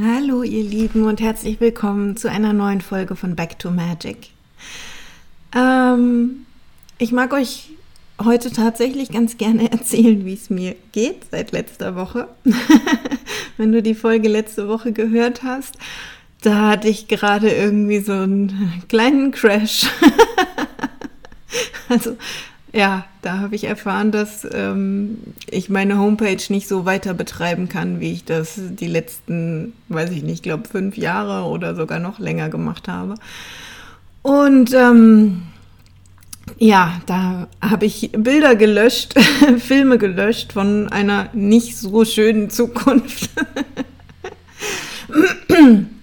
Hallo 0.00 0.42
ihr 0.42 0.62
Lieben 0.62 1.04
und 1.04 1.20
herzlich 1.20 1.60
willkommen 1.60 2.16
zu 2.16 2.30
einer 2.30 2.52
neuen 2.52 2.80
Folge 2.80 3.16
von 3.16 3.36
Back 3.36 3.58
to 3.58 3.70
Magic. 3.70 4.30
Ähm, 5.54 6.46
ich 6.96 7.12
mag 7.12 7.32
euch 7.34 7.70
heute 8.24 8.50
tatsächlich 8.50 9.10
ganz 9.10 9.36
gerne 9.36 9.70
erzählen, 9.72 10.24
wie 10.24 10.34
es 10.34 10.48
mir 10.48 10.74
geht 10.92 11.30
seit 11.30 11.52
letzter 11.52 11.96
Woche. 11.96 12.28
Wenn 13.58 13.72
du 13.72 13.82
die 13.82 13.94
Folge 13.94 14.28
letzte 14.28 14.68
Woche 14.68 14.92
gehört 14.92 15.42
hast, 15.42 15.76
da 16.42 16.68
hatte 16.68 16.88
ich 16.88 17.08
gerade 17.08 17.50
irgendwie 17.50 18.00
so 18.00 18.12
einen 18.12 18.82
kleinen 18.88 19.32
Crash. 19.32 19.86
also 21.88 22.16
ja, 22.72 23.06
da 23.22 23.38
habe 23.38 23.56
ich 23.56 23.64
erfahren, 23.64 24.12
dass 24.12 24.46
ähm, 24.52 25.18
ich 25.50 25.70
meine 25.70 25.98
Homepage 25.98 26.42
nicht 26.50 26.68
so 26.68 26.84
weiter 26.84 27.14
betreiben 27.14 27.68
kann, 27.68 27.98
wie 28.00 28.12
ich 28.12 28.24
das 28.24 28.54
die 28.58 28.86
letzten, 28.86 29.72
weiß 29.88 30.10
ich 30.10 30.22
nicht, 30.22 30.42
glaube 30.42 30.68
fünf 30.68 30.96
Jahre 30.96 31.48
oder 31.48 31.74
sogar 31.74 31.98
noch 31.98 32.18
länger 32.18 32.50
gemacht 32.50 32.86
habe. 32.86 33.14
Und 34.22 34.74
ähm, 34.74 35.42
ja, 36.58 37.00
da 37.06 37.48
habe 37.62 37.86
ich 37.86 38.10
Bilder 38.12 38.54
gelöscht, 38.54 39.14
Filme 39.58 39.96
gelöscht 39.96 40.52
von 40.52 40.88
einer 40.88 41.30
nicht 41.32 41.76
so 41.76 42.04
schönen 42.04 42.50
Zukunft. 42.50 43.30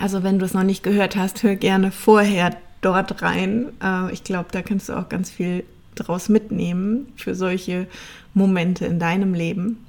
also 0.00 0.22
wenn 0.22 0.38
du 0.38 0.44
es 0.44 0.54
noch 0.54 0.62
nicht 0.62 0.82
gehört 0.82 1.16
hast, 1.16 1.42
hör 1.42 1.56
gerne 1.56 1.90
vorher 1.90 2.56
dort 2.80 3.22
rein. 3.22 3.66
Äh, 3.82 4.12
ich 4.12 4.24
glaube, 4.24 4.48
da 4.52 4.62
kannst 4.62 4.88
du 4.88 4.94
auch 4.94 5.08
ganz 5.08 5.30
viel 5.30 5.64
draus 5.94 6.28
mitnehmen 6.28 7.12
für 7.16 7.34
solche 7.34 7.86
Momente 8.34 8.86
in 8.86 8.98
deinem 8.98 9.34
Leben. 9.34 9.84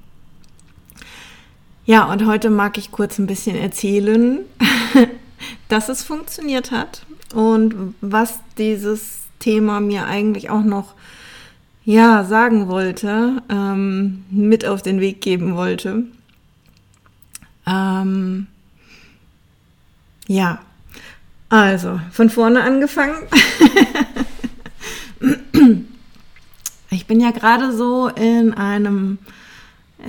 Ja, 1.85 2.11
und 2.11 2.25
heute 2.25 2.49
mag 2.49 2.77
ich 2.77 2.91
kurz 2.91 3.17
ein 3.17 3.27
bisschen 3.27 3.55
erzählen, 3.55 4.39
dass 5.69 5.89
es 5.89 6.03
funktioniert 6.03 6.71
hat 6.71 7.05
und 7.33 7.95
was 8.01 8.39
dieses 8.57 9.21
Thema 9.39 9.79
mir 9.79 10.05
eigentlich 10.05 10.49
auch 10.49 10.63
noch 10.63 10.93
ja 11.85 12.23
sagen 12.23 12.67
wollte, 12.67 13.41
ähm, 13.49 14.23
mit 14.29 14.65
auf 14.65 14.81
den 14.81 14.99
Weg 14.99 15.21
geben 15.21 15.55
wollte. 15.55 16.03
Ähm, 17.65 18.47
ja, 20.29 20.59
also 21.49 21.99
von 22.11 22.29
vorne 22.29 22.61
angefangen. 22.63 23.27
ich 26.91 27.05
bin 27.07 27.19
ja 27.19 27.31
gerade 27.31 27.75
so 27.75 28.07
in 28.07 28.53
einem 28.53 29.17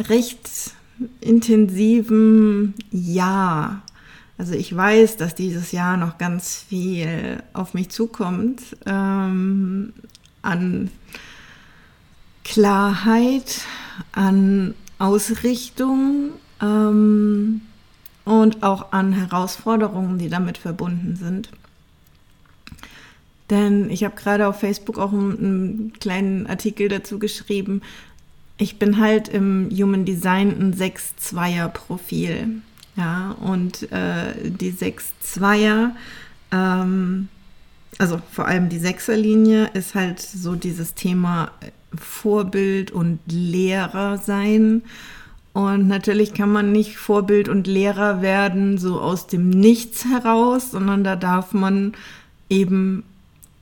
recht 0.09 0.73
intensiven 1.21 2.75
Jahr 2.91 3.83
also 4.41 4.55
ich 4.55 4.75
weiß, 4.75 5.19
dass 5.19 5.35
dieses 5.35 5.71
Jahr 5.71 5.99
noch 5.99 6.17
ganz 6.17 6.65
viel 6.67 7.43
auf 7.53 7.75
mich 7.75 7.91
zukommt 7.91 8.63
ähm, 8.87 9.93
an 10.41 10.91
Klarheit, 12.43 13.61
an 14.13 14.75
Ausrichtung 14.99 16.31
ähm, 16.63 17.61
und 18.25 18.63
auch 18.63 18.93
an 18.93 19.13
Herausforderungen, 19.13 20.19
die 20.19 20.29
damit 20.29 20.59
verbunden 20.59 21.17
sind. 21.17 21.51
Denn 23.51 23.91
ich 23.91 24.05
habe 24.05 24.15
gerade 24.15 24.47
auf 24.47 24.61
Facebook 24.61 24.99
auch 24.99 25.13
einen, 25.13 25.39
einen, 25.39 25.93
kleinen 25.99 26.47
Artikel 26.47 26.89
dazu 26.89 27.19
geschrieben. 27.19 27.83
Ich 28.59 28.79
bin 28.79 28.99
halt 28.99 29.29
im 29.29 29.69
Human 29.71 30.05
Design 30.05 30.51
ein 30.51 30.75
6-2er-Profil. 30.75 32.63
Ja, 32.97 33.33
und 33.41 33.91
äh, 33.93 34.35
die 34.45 34.71
sechs 34.71 35.13
Zweier, 35.21 35.97
ähm, 36.53 37.29
also 37.99 38.21
vor 38.31 38.47
allem 38.47 38.69
die 38.69 38.79
Sechserlinie, 38.79 39.71
ist 39.75 39.95
halt 39.95 40.21
so 40.21 40.55
dieses 40.55 40.95
Thema 40.95 41.53
Vorbild 41.95 42.91
und 42.91 43.21
Lehrer 43.27 44.19
sein. 44.19 44.83
Und 45.53 45.89
natürlich 45.89 46.33
kann 46.33 46.53
man 46.53 46.71
nicht 46.71 46.97
Vorbild 46.97 47.49
und 47.49 47.67
Lehrer 47.67 48.23
werden 48.23 48.79
so 48.79 49.01
aus 49.01 49.27
dem 49.27 49.51
Nichts 49.51 50.05
heraus, 50.05 50.71
sondern 50.71 51.03
da 51.03 51.17
darf 51.17 51.53
man 51.53 51.93
eben 52.49 53.03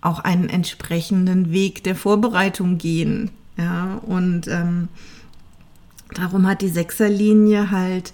auch 0.00 0.20
einen 0.20 0.48
entsprechenden 0.48 1.50
Weg 1.50 1.82
der 1.84 1.96
Vorbereitung 1.96 2.78
gehen. 2.78 3.30
Ja, 3.56 4.00
und 4.06 4.46
ähm, 4.48 4.88
darum 6.14 6.46
hat 6.46 6.62
die 6.62 6.68
Sechserlinie 6.68 7.70
halt 7.70 8.12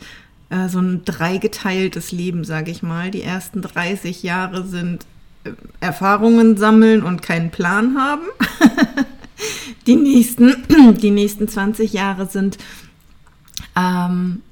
äh, 0.51 0.69
so 0.69 0.79
ein 0.79 1.05
dreigeteiltes 1.05 2.13
Leben, 2.13 2.45
sage 2.45 2.71
ich 2.71 2.83
mal. 2.83 3.11
Die 3.11 3.23
ersten 3.23 3.61
30 3.61 4.23
Jahre 4.23 4.65
sind 4.65 5.05
äh, 5.45 5.51
Erfahrungen 5.81 6.57
sammeln 6.57 7.03
und 7.03 7.23
keinen 7.23 7.51
Plan 7.51 7.99
haben. 7.99 8.23
die, 9.87 9.97
nächsten, 9.97 10.55
die 11.03 11.11
nächsten 11.11 11.49
20 11.49 11.93
Jahre 11.93 12.27
sind 12.27 12.57
ähm, 13.77 14.43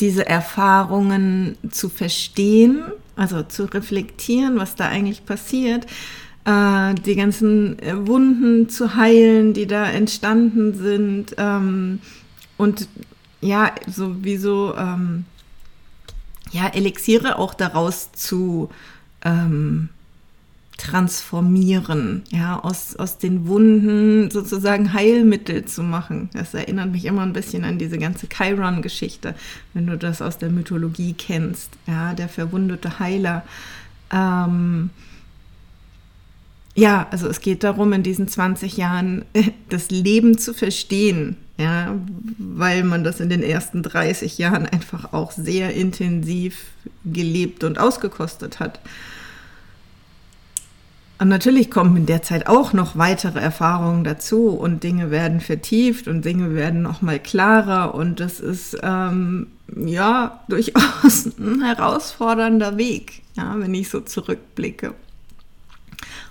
diese 0.00 0.26
Erfahrungen 0.26 1.56
zu 1.70 1.88
verstehen, 1.88 2.82
also 3.16 3.42
zu 3.42 3.64
reflektieren, 3.64 4.58
was 4.58 4.74
da 4.74 4.88
eigentlich 4.88 5.24
passiert, 5.24 5.86
äh, 6.44 6.94
die 6.94 7.14
ganzen 7.14 7.78
äh, 7.80 8.06
Wunden 8.06 8.68
zu 8.68 8.96
heilen, 8.96 9.52
die 9.52 9.66
da 9.66 9.84
entstanden 9.84 10.74
sind 10.74 11.34
ähm, 11.38 12.00
und 12.56 12.88
ja, 13.40 13.72
sowieso 13.86 14.74
ähm, 14.76 15.24
ja, 16.52 16.68
Elixiere 16.68 17.38
auch 17.38 17.54
daraus 17.54 18.12
zu 18.12 18.70
ähm, 19.24 19.88
transformieren, 20.80 22.22
ja, 22.30 22.58
aus, 22.58 22.96
aus 22.96 23.18
den 23.18 23.46
Wunden 23.46 24.30
sozusagen 24.30 24.94
Heilmittel 24.94 25.66
zu 25.66 25.82
machen. 25.82 26.30
Das 26.32 26.54
erinnert 26.54 26.90
mich 26.90 27.04
immer 27.04 27.22
ein 27.22 27.34
bisschen 27.34 27.64
an 27.64 27.78
diese 27.78 27.98
ganze 27.98 28.28
Chiron-Geschichte, 28.28 29.34
wenn 29.74 29.86
du 29.86 29.98
das 29.98 30.22
aus 30.22 30.38
der 30.38 30.48
Mythologie 30.48 31.12
kennst, 31.12 31.70
ja, 31.86 32.14
der 32.14 32.30
verwundete 32.30 32.98
Heiler. 32.98 33.44
Ähm, 34.10 34.88
ja, 36.74 37.06
also 37.10 37.28
es 37.28 37.42
geht 37.42 37.62
darum, 37.62 37.92
in 37.92 38.02
diesen 38.02 38.26
20 38.26 38.78
Jahren 38.78 39.26
das 39.68 39.90
Leben 39.90 40.38
zu 40.38 40.54
verstehen, 40.54 41.36
ja, 41.58 41.94
weil 42.38 42.84
man 42.84 43.04
das 43.04 43.20
in 43.20 43.28
den 43.28 43.42
ersten 43.42 43.82
30 43.82 44.38
Jahren 44.38 44.64
einfach 44.64 45.12
auch 45.12 45.30
sehr 45.30 45.74
intensiv 45.74 46.68
gelebt 47.04 47.64
und 47.64 47.78
ausgekostet 47.78 48.60
hat. 48.60 48.80
Und 51.20 51.28
natürlich 51.28 51.70
kommen 51.70 51.98
in 51.98 52.06
der 52.06 52.22
Zeit 52.22 52.46
auch 52.46 52.72
noch 52.72 52.96
weitere 52.96 53.40
Erfahrungen 53.40 54.04
dazu 54.04 54.48
und 54.48 54.82
Dinge 54.82 55.10
werden 55.10 55.40
vertieft 55.40 56.08
und 56.08 56.24
Dinge 56.24 56.54
werden 56.54 56.80
noch 56.80 57.02
mal 57.02 57.18
klarer 57.18 57.94
und 57.94 58.20
das 58.20 58.40
ist 58.40 58.78
ähm, 58.82 59.48
ja 59.76 60.40
durchaus 60.48 61.26
ein 61.38 61.60
herausfordernder 61.62 62.78
Weg, 62.78 63.20
ja, 63.36 63.54
wenn 63.58 63.74
ich 63.74 63.90
so 63.90 64.00
zurückblicke. 64.00 64.94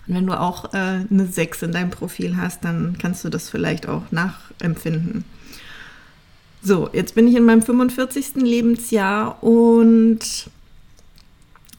Und 0.08 0.16
wenn 0.16 0.26
du 0.26 0.34
auch 0.34 0.74
äh, 0.74 1.06
eine 1.08 1.28
6 1.28 1.62
in 1.62 1.72
deinem 1.72 1.92
Profil 1.92 2.36
hast, 2.38 2.66
dann 2.66 2.98
kannst 3.00 3.24
du 3.24 3.30
das 3.30 3.48
vielleicht 3.48 3.88
auch 3.88 4.02
nachempfinden. 4.10 5.24
So, 6.64 6.90
jetzt 6.94 7.14
bin 7.14 7.28
ich 7.28 7.36
in 7.36 7.46
meinem 7.46 7.62
45. 7.62 8.38
Lebensjahr 8.38 9.44
und 9.44 10.50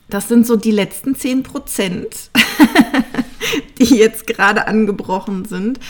das 0.09 0.28
sind 0.28 0.47
so 0.47 0.54
die 0.54 0.70
letzten 0.70 1.16
10 1.16 1.43
Prozent, 1.43 2.31
die 3.79 3.97
jetzt 3.97 4.26
gerade 4.26 4.67
angebrochen 4.67 5.44
sind, 5.44 5.81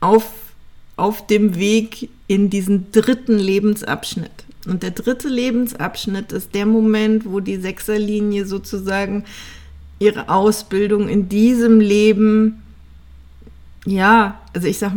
auf, 0.00 0.30
auf 0.96 1.26
dem 1.26 1.56
Weg 1.56 2.08
in 2.26 2.50
diesen 2.50 2.92
dritten 2.92 3.38
Lebensabschnitt. 3.38 4.44
Und 4.66 4.82
der 4.82 4.90
dritte 4.90 5.28
Lebensabschnitt 5.28 6.32
ist 6.32 6.54
der 6.54 6.66
Moment, 6.66 7.24
wo 7.24 7.40
die 7.40 7.56
Sechserlinie 7.56 8.44
sozusagen 8.44 9.24
ihre 9.98 10.28
Ausbildung 10.28 11.08
in 11.08 11.28
diesem 11.28 11.80
Leben, 11.80 12.62
ja, 13.86 14.40
also 14.52 14.68
ich 14.68 14.78
sag 14.78 14.92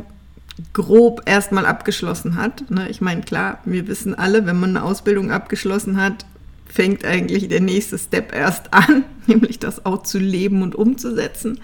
grob 0.73 1.23
erstmal 1.25 1.65
abgeschlossen 1.65 2.35
hat. 2.35 2.69
Ne? 2.69 2.89
Ich 2.89 3.01
meine, 3.01 3.21
klar, 3.21 3.59
wir 3.65 3.87
wissen 3.87 4.13
alle, 4.13 4.45
wenn 4.45 4.59
man 4.59 4.75
eine 4.75 4.85
Ausbildung 4.85 5.31
abgeschlossen 5.31 5.99
hat, 5.99 6.25
fängt 6.71 7.05
eigentlich 7.05 7.47
der 7.47 7.61
nächste 7.61 7.97
Step 7.97 8.33
erst 8.33 8.73
an, 8.73 9.03
nämlich 9.27 9.59
das 9.59 9.85
auch 9.85 10.03
zu 10.03 10.19
leben 10.19 10.61
und 10.61 10.75
umzusetzen. 10.75 11.59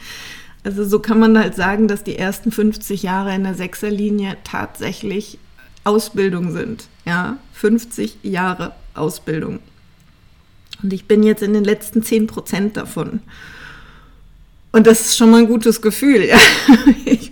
Also 0.63 0.83
so 0.83 0.99
kann 0.99 1.19
man 1.19 1.37
halt 1.37 1.55
sagen, 1.55 1.87
dass 1.87 2.03
die 2.03 2.17
ersten 2.17 2.51
50 2.51 3.03
Jahre 3.03 3.33
in 3.33 3.43
der 3.43 3.53
Sechserlinie 3.53 4.37
tatsächlich 4.43 5.39
Ausbildung 5.85 6.51
sind. 6.51 6.87
Ja, 7.05 7.37
50 7.53 8.17
Jahre 8.23 8.73
Ausbildung. 8.93 9.59
Und 10.83 10.91
ich 10.91 11.05
bin 11.05 11.23
jetzt 11.23 11.41
in 11.41 11.53
den 11.53 11.63
letzten 11.63 12.03
10 12.03 12.27
Prozent 12.27 12.77
davon. 12.77 13.21
Und 14.73 14.85
das 14.85 15.01
ist 15.01 15.17
schon 15.17 15.31
mal 15.31 15.39
ein 15.39 15.47
gutes 15.47 15.81
Gefühl, 15.81 16.25
ja. 16.27 16.37
Ich, 17.05 17.31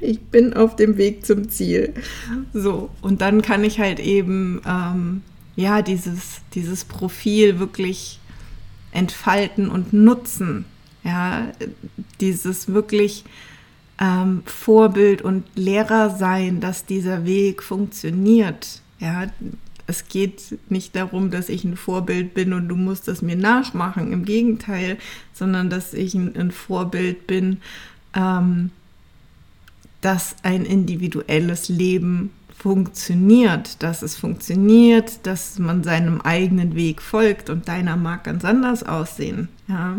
ich 0.00 0.20
bin 0.20 0.54
auf 0.54 0.74
dem 0.74 0.96
Weg 0.96 1.24
zum 1.24 1.50
Ziel. 1.50 1.94
So, 2.52 2.90
und 3.02 3.20
dann 3.20 3.42
kann 3.42 3.62
ich 3.62 3.78
halt 3.78 4.00
eben, 4.00 4.60
ähm, 4.66 5.22
ja, 5.56 5.82
dieses, 5.82 6.40
dieses 6.54 6.84
Profil 6.84 7.58
wirklich 7.58 8.18
entfalten 8.92 9.68
und 9.68 9.92
nutzen. 9.92 10.64
Ja, 11.02 11.52
dieses 12.20 12.68
wirklich 12.68 13.24
ähm, 14.00 14.42
Vorbild 14.46 15.22
und 15.22 15.44
Lehrer 15.54 16.10
sein, 16.10 16.60
dass 16.60 16.86
dieser 16.86 17.26
Weg 17.26 17.62
funktioniert. 17.62 18.80
Ja, 19.00 19.26
es 19.86 20.08
geht 20.08 20.58
nicht 20.70 20.96
darum, 20.96 21.30
dass 21.30 21.48
ich 21.48 21.64
ein 21.64 21.76
Vorbild 21.76 22.32
bin 22.32 22.52
und 22.54 22.68
du 22.68 22.76
musst 22.76 23.06
es 23.08 23.20
mir 23.20 23.36
nachmachen. 23.36 24.12
Im 24.12 24.24
Gegenteil, 24.24 24.96
sondern 25.34 25.68
dass 25.68 25.92
ich 25.92 26.14
ein, 26.14 26.34
ein 26.36 26.50
Vorbild 26.50 27.26
bin, 27.26 27.60
ähm, 28.14 28.70
dass 30.00 30.36
ein 30.42 30.64
individuelles 30.64 31.68
Leben 31.68 32.30
funktioniert, 32.64 33.82
dass 33.82 34.00
es 34.00 34.16
funktioniert, 34.16 35.26
dass 35.26 35.58
man 35.58 35.84
seinem 35.84 36.22
eigenen 36.22 36.74
Weg 36.74 37.02
folgt 37.02 37.50
und 37.50 37.68
deiner 37.68 37.98
mag 37.98 38.24
ganz 38.24 38.42
anders 38.42 38.82
aussehen. 38.82 39.48
Ja. 39.68 39.98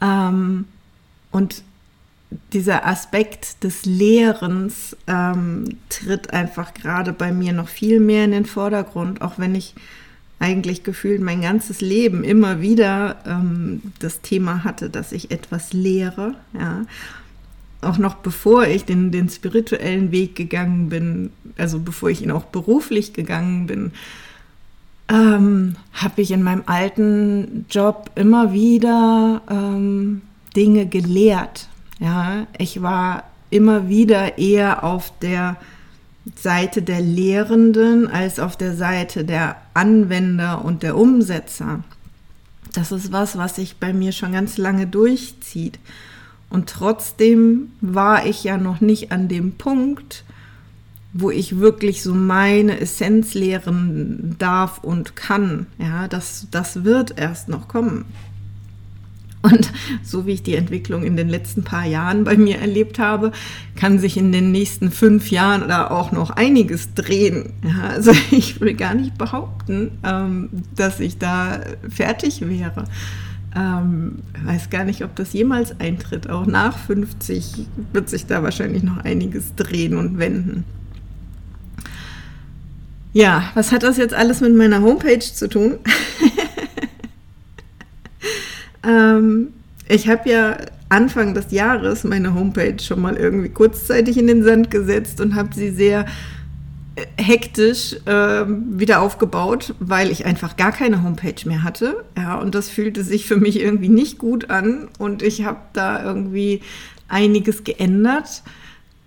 Ähm, 0.00 0.64
und 1.30 1.62
dieser 2.52 2.84
Aspekt 2.88 3.62
des 3.62 3.84
Lehrens 3.84 4.96
ähm, 5.06 5.76
tritt 5.90 6.32
einfach 6.32 6.74
gerade 6.74 7.12
bei 7.12 7.30
mir 7.30 7.52
noch 7.52 7.68
viel 7.68 8.00
mehr 8.00 8.24
in 8.24 8.32
den 8.32 8.44
Vordergrund, 8.44 9.22
auch 9.22 9.38
wenn 9.38 9.54
ich 9.54 9.76
eigentlich 10.40 10.82
gefühlt 10.82 11.20
mein 11.20 11.40
ganzes 11.40 11.80
Leben 11.80 12.24
immer 12.24 12.60
wieder 12.60 13.18
ähm, 13.24 13.92
das 14.00 14.22
Thema 14.22 14.64
hatte, 14.64 14.90
dass 14.90 15.12
ich 15.12 15.30
etwas 15.30 15.72
lehre. 15.72 16.34
Ja 16.52 16.82
auch 17.86 17.98
noch 17.98 18.16
bevor 18.16 18.66
ich 18.66 18.84
den, 18.84 19.10
den 19.10 19.28
spirituellen 19.28 20.12
Weg 20.12 20.36
gegangen 20.36 20.88
bin, 20.88 21.30
also 21.56 21.78
bevor 21.78 22.10
ich 22.10 22.22
ihn 22.22 22.30
auch 22.30 22.44
beruflich 22.44 23.12
gegangen 23.12 23.66
bin, 23.66 23.92
ähm, 25.08 25.76
habe 25.92 26.22
ich 26.22 26.30
in 26.30 26.42
meinem 26.42 26.64
alten 26.66 27.66
Job 27.70 28.10
immer 28.14 28.52
wieder 28.52 29.42
ähm, 29.48 30.22
Dinge 30.54 30.86
gelehrt. 30.86 31.68
Ja, 32.00 32.46
ich 32.58 32.82
war 32.82 33.24
immer 33.50 33.88
wieder 33.88 34.38
eher 34.38 34.84
auf 34.84 35.12
der 35.20 35.56
Seite 36.34 36.82
der 36.82 37.00
Lehrenden 37.00 38.08
als 38.08 38.40
auf 38.40 38.56
der 38.56 38.74
Seite 38.74 39.24
der 39.24 39.56
Anwender 39.74 40.64
und 40.64 40.82
der 40.82 40.96
Umsetzer. 40.96 41.84
Das 42.74 42.90
ist 42.92 43.12
was, 43.12 43.38
was 43.38 43.56
sich 43.56 43.76
bei 43.76 43.92
mir 43.92 44.12
schon 44.12 44.32
ganz 44.32 44.58
lange 44.58 44.86
durchzieht. 44.86 45.78
Und 46.50 46.68
trotzdem 46.68 47.70
war 47.80 48.26
ich 48.26 48.44
ja 48.44 48.56
noch 48.56 48.80
nicht 48.80 49.12
an 49.12 49.28
dem 49.28 49.52
Punkt, 49.52 50.24
wo 51.12 51.30
ich 51.30 51.58
wirklich 51.58 52.02
so 52.02 52.14
meine 52.14 52.78
Essenz 52.80 53.34
lehren 53.34 54.36
darf 54.38 54.78
und 54.82 55.16
kann. 55.16 55.66
Ja, 55.78 56.08
das, 56.08 56.46
das 56.50 56.84
wird 56.84 57.18
erst 57.18 57.48
noch 57.48 57.68
kommen. 57.68 58.04
Und 59.42 59.72
so 60.02 60.26
wie 60.26 60.32
ich 60.32 60.42
die 60.42 60.56
Entwicklung 60.56 61.04
in 61.04 61.16
den 61.16 61.28
letzten 61.28 61.62
paar 61.62 61.86
Jahren 61.86 62.24
bei 62.24 62.36
mir 62.36 62.58
erlebt 62.58 62.98
habe, 62.98 63.30
kann 63.76 63.98
sich 63.98 64.16
in 64.16 64.32
den 64.32 64.50
nächsten 64.50 64.90
fünf 64.90 65.30
Jahren 65.30 65.68
da 65.68 65.88
auch 65.88 66.10
noch 66.10 66.30
einiges 66.30 66.94
drehen. 66.94 67.52
Ja, 67.62 67.90
also 67.90 68.10
ich 68.30 68.60
will 68.60 68.74
gar 68.74 68.94
nicht 68.94 69.16
behaupten, 69.16 69.98
ähm, 70.04 70.48
dass 70.74 71.00
ich 71.00 71.18
da 71.18 71.60
fertig 71.88 72.48
wäre. 72.48 72.84
Ähm, 73.56 74.18
weiß 74.44 74.68
gar 74.68 74.84
nicht, 74.84 75.02
ob 75.02 75.16
das 75.16 75.32
jemals 75.32 75.80
eintritt. 75.80 76.28
Auch 76.28 76.44
nach 76.44 76.76
50 76.76 77.66
wird 77.92 78.10
sich 78.10 78.26
da 78.26 78.42
wahrscheinlich 78.42 78.82
noch 78.82 78.98
einiges 78.98 79.54
drehen 79.54 79.96
und 79.96 80.18
wenden. 80.18 80.64
Ja, 83.14 83.50
was 83.54 83.72
hat 83.72 83.82
das 83.82 83.96
jetzt 83.96 84.12
alles 84.12 84.42
mit 84.42 84.54
meiner 84.54 84.82
Homepage 84.82 85.20
zu 85.20 85.48
tun? 85.48 85.78
ähm, 88.86 89.48
ich 89.88 90.06
habe 90.06 90.28
ja 90.28 90.58
Anfang 90.90 91.32
des 91.32 91.50
Jahres 91.50 92.04
meine 92.04 92.34
Homepage 92.34 92.76
schon 92.78 93.00
mal 93.00 93.16
irgendwie 93.16 93.48
kurzzeitig 93.48 94.18
in 94.18 94.26
den 94.26 94.42
Sand 94.42 94.70
gesetzt 94.70 95.22
und 95.22 95.34
habe 95.34 95.54
sie 95.54 95.70
sehr 95.70 96.04
hektisch 97.18 97.94
äh, 98.06 98.44
wieder 98.46 99.00
aufgebaut, 99.00 99.74
weil 99.80 100.10
ich 100.10 100.24
einfach 100.24 100.56
gar 100.56 100.72
keine 100.72 101.02
Homepage 101.02 101.46
mehr 101.46 101.62
hatte. 101.62 102.04
Ja, 102.16 102.36
und 102.36 102.54
das 102.54 102.68
fühlte 102.68 103.04
sich 103.04 103.26
für 103.26 103.36
mich 103.36 103.60
irgendwie 103.60 103.88
nicht 103.88 104.18
gut 104.18 104.50
an 104.50 104.88
und 104.98 105.22
ich 105.22 105.44
habe 105.44 105.58
da 105.72 106.02
irgendwie 106.02 106.62
einiges 107.08 107.64
geändert. 107.64 108.42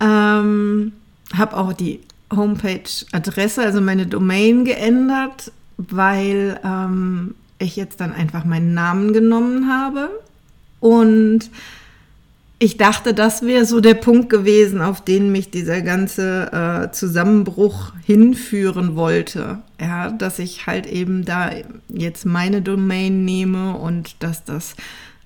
Ähm, 0.00 0.92
habe 1.36 1.56
auch 1.56 1.72
die 1.72 2.00
Homepage-Adresse, 2.34 3.62
also 3.62 3.80
meine 3.80 4.06
Domain 4.06 4.64
geändert, 4.64 5.52
weil 5.76 6.60
ähm, 6.64 7.34
ich 7.58 7.76
jetzt 7.76 8.00
dann 8.00 8.12
einfach 8.12 8.44
meinen 8.44 8.72
Namen 8.72 9.12
genommen 9.12 9.68
habe 9.68 10.10
und 10.78 11.50
ich 12.62 12.76
dachte, 12.76 13.14
das 13.14 13.40
wäre 13.40 13.64
so 13.64 13.80
der 13.80 13.94
Punkt 13.94 14.28
gewesen, 14.28 14.82
auf 14.82 15.02
den 15.02 15.32
mich 15.32 15.50
dieser 15.50 15.80
ganze 15.80 16.52
äh, 16.52 16.92
Zusammenbruch 16.92 17.94
hinführen 18.04 18.96
wollte. 18.96 19.62
Ja, 19.80 20.10
dass 20.10 20.38
ich 20.38 20.66
halt 20.66 20.86
eben 20.86 21.24
da 21.24 21.52
jetzt 21.88 22.26
meine 22.26 22.60
Domain 22.60 23.24
nehme 23.24 23.78
und 23.78 24.22
dass 24.22 24.44
das 24.44 24.76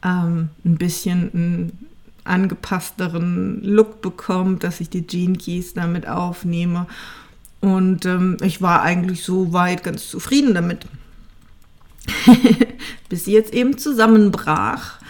ähm, 0.04 0.50
ein 0.64 0.76
bisschen 0.76 1.30
einen 1.34 1.78
angepassteren 2.22 3.60
Look 3.64 4.00
bekommt, 4.00 4.62
dass 4.62 4.80
ich 4.80 4.88
die 4.88 5.04
Gene 5.04 5.36
Keys 5.36 5.74
damit 5.74 6.06
aufnehme. 6.06 6.86
Und 7.60 8.06
ähm, 8.06 8.36
ich 8.42 8.62
war 8.62 8.82
eigentlich 8.82 9.24
so 9.24 9.52
weit 9.52 9.82
ganz 9.82 10.08
zufrieden 10.08 10.54
damit. 10.54 10.86
Bis 13.08 13.24
sie 13.24 13.32
jetzt 13.32 13.52
eben 13.52 13.76
zusammenbrach 13.76 15.00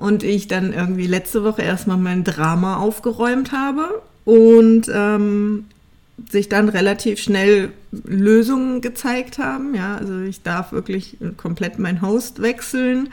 und 0.00 0.22
ich 0.22 0.48
dann 0.48 0.72
irgendwie 0.72 1.06
letzte 1.06 1.44
Woche 1.44 1.62
erstmal 1.62 1.98
mein 1.98 2.24
Drama 2.24 2.78
aufgeräumt 2.78 3.52
habe 3.52 4.02
und 4.24 4.90
ähm, 4.92 5.66
sich 6.30 6.48
dann 6.48 6.70
relativ 6.70 7.20
schnell 7.20 7.70
Lösungen 7.92 8.80
gezeigt 8.80 9.38
haben. 9.38 9.74
Ja, 9.74 9.96
also 9.96 10.20
ich 10.20 10.42
darf 10.42 10.72
wirklich 10.72 11.18
komplett 11.36 11.78
mein 11.78 12.00
Host 12.00 12.40
wechseln 12.40 13.10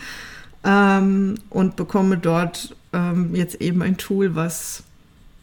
ähm, 0.64 1.36
und 1.50 1.76
bekomme 1.76 2.18
dort 2.18 2.76
ähm, 2.94 3.36
jetzt 3.36 3.62
eben 3.62 3.82
ein 3.82 3.98
Tool, 3.98 4.36
was, 4.36 4.84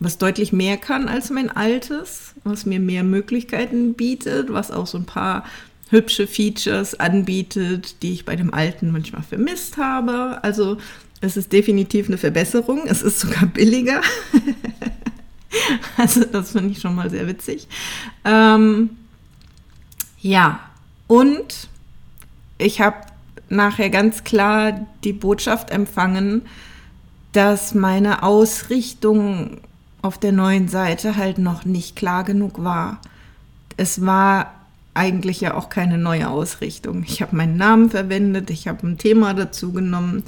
was 0.00 0.16
deutlich 0.16 0.52
mehr 0.52 0.78
kann 0.78 1.08
als 1.08 1.28
mein 1.28 1.50
altes, 1.50 2.32
was 2.44 2.64
mir 2.64 2.80
mehr 2.80 3.04
Möglichkeiten 3.04 3.92
bietet, 3.92 4.50
was 4.50 4.70
auch 4.70 4.86
so 4.86 4.96
ein 4.96 5.06
paar 5.06 5.44
hübsche 5.90 6.26
Features 6.26 6.98
anbietet, 6.98 8.02
die 8.02 8.12
ich 8.14 8.24
bei 8.24 8.34
dem 8.34 8.52
alten 8.52 8.90
manchmal 8.90 9.22
vermisst 9.22 9.76
habe. 9.76 10.42
Also 10.42 10.78
es 11.24 11.36
ist 11.36 11.52
definitiv 11.52 12.08
eine 12.08 12.18
Verbesserung. 12.18 12.82
Es 12.86 13.02
ist 13.02 13.20
sogar 13.20 13.46
billiger. 13.46 14.00
also 15.96 16.24
das 16.24 16.52
finde 16.52 16.70
ich 16.70 16.80
schon 16.80 16.94
mal 16.94 17.10
sehr 17.10 17.26
witzig. 17.26 17.66
Ähm, 18.24 18.90
ja, 20.20 20.60
und 21.06 21.68
ich 22.58 22.80
habe 22.80 22.96
nachher 23.48 23.90
ganz 23.90 24.24
klar 24.24 24.86
die 25.02 25.12
Botschaft 25.12 25.70
empfangen, 25.70 26.42
dass 27.32 27.74
meine 27.74 28.22
Ausrichtung 28.22 29.60
auf 30.02 30.18
der 30.18 30.32
neuen 30.32 30.68
Seite 30.68 31.16
halt 31.16 31.38
noch 31.38 31.64
nicht 31.64 31.96
klar 31.96 32.24
genug 32.24 32.62
war. 32.62 33.00
Es 33.76 34.04
war 34.04 34.52
eigentlich 34.92 35.40
ja 35.40 35.54
auch 35.54 35.68
keine 35.68 35.98
neue 35.98 36.28
Ausrichtung. 36.28 37.02
Ich 37.06 37.22
habe 37.22 37.34
meinen 37.34 37.56
Namen 37.56 37.90
verwendet, 37.90 38.50
ich 38.50 38.68
habe 38.68 38.86
ein 38.86 38.98
Thema 38.98 39.34
dazu 39.34 39.72
genommen 39.72 40.22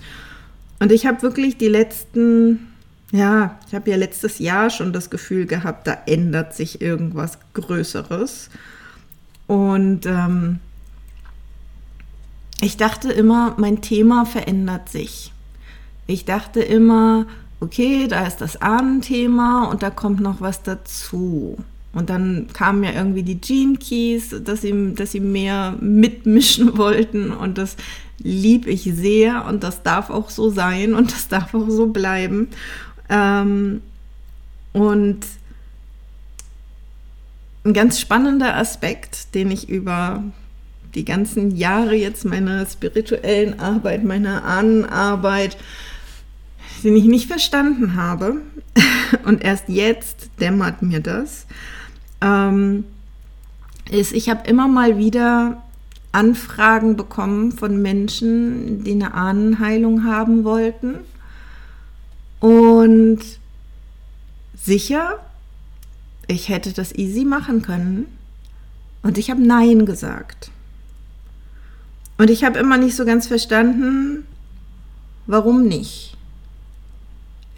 und 0.79 0.93
ich 0.93 1.07
habe 1.07 1.23
wirklich 1.23 1.57
die 1.57 1.69
letzten, 1.69 2.73
ja, 3.13 3.59
ich 3.67 3.75
habe 3.75 3.91
ja 3.91 3.97
letztes 3.97 4.39
Jahr 4.39 4.71
schon 4.71 4.93
das 4.93 5.11
Gefühl 5.11 5.47
gehabt, 5.47 5.87
da 5.87 5.97
ändert 6.07 6.55
sich 6.55 6.81
irgendwas 6.81 7.39
Größeres. 7.55 8.51
Und 9.47 10.07
ähm, 10.07 10.59
ich 12.61 12.77
dachte 12.77 13.13
immer, 13.13 13.55
mein 13.59 13.81
Thema 13.81 14.27
verändert 14.27 14.89
sich. 14.89 15.33
Ich 16.07 16.25
dachte 16.25 16.61
immer, 16.61 17.27
okay, 17.61 18.07
da 18.09 18.27
ist 18.27 18.39
das 18.39 18.61
Ahnenthema 18.61 19.65
und 19.65 19.83
da 19.83 19.91
kommt 19.91 20.21
noch 20.21 20.41
was 20.41 20.63
dazu. 20.63 21.57
Und 21.93 22.11
dann 22.11 22.49
kamen 22.53 22.85
ja 22.85 22.93
irgendwie 22.93 23.23
die 23.23 23.41
Gene 23.41 23.79
Keys, 23.79 24.35
dass 24.45 24.61
sie, 24.61 24.95
dass 24.95 25.13
sie 25.13 25.21
mehr 25.21 25.75
mitmischen 25.81 26.77
wollten 26.79 27.31
und 27.31 27.57
das 27.57 27.77
lieb 28.19 28.67
ich 28.67 28.83
sehr 28.83 29.45
und 29.47 29.63
das 29.63 29.83
darf 29.83 30.11
auch 30.11 30.31
so 30.31 30.51
sein 30.51 30.95
und 30.95 31.13
das 31.13 31.29
darf 31.29 31.55
auch 31.55 31.69
so 31.69 31.87
bleiben. 31.87 32.49
Ähm, 33.09 33.83
und 34.73 35.21
ein 37.65 37.73
ganz 37.73 38.01
spannender 38.01 38.57
Aspekt, 38.57 39.35
den 39.35 39.51
ich 39.51 39.69
über 39.69 40.23
die 40.95 41.05
ganzen 41.05 41.57
Jahre 41.57 41.95
jetzt 41.95 42.25
meiner 42.25 42.65
spirituellen 42.67 43.59
Arbeit, 43.61 44.05
meiner 44.05 44.45
Ahnenarbeit 44.45 45.57
den 46.87 46.97
ich 46.97 47.05
nicht 47.05 47.29
verstanden 47.29 47.95
habe, 47.95 48.43
und 49.25 49.43
erst 49.43 49.69
jetzt 49.69 50.31
dämmert 50.41 50.83
mir 50.83 51.01
das, 51.01 51.47
ähm, 52.21 52.85
ist, 53.91 54.13
ich 54.13 54.29
habe 54.29 54.49
immer 54.49 54.69
mal 54.69 54.99
wieder 54.99 55.63
Anfragen 56.17 56.97
bekommen 56.97 57.53
von 57.53 57.81
Menschen, 57.83 58.83
die 58.83 58.93
eine 58.93 59.13
Ahnenheilung 59.13 60.05
haben 60.05 60.45
wollten. 60.45 60.97
Und 62.41 63.21
sicher, 64.57 65.19
ich 66.27 66.49
hätte 66.49 66.73
das 66.73 66.95
easy 66.95 67.25
machen 67.25 67.61
können. 67.61 68.07
Und 69.03 69.19
ich 69.19 69.31
habe 69.31 69.43
Nein 69.43 69.85
gesagt. 69.85 70.51
Und 72.19 72.31
ich 72.31 72.45
habe 72.45 72.59
immer 72.59 72.79
nicht 72.79 72.97
so 72.97 73.05
ganz 73.05 73.27
verstanden, 73.27 74.27
warum 75.27 75.69
nicht. 75.69 76.17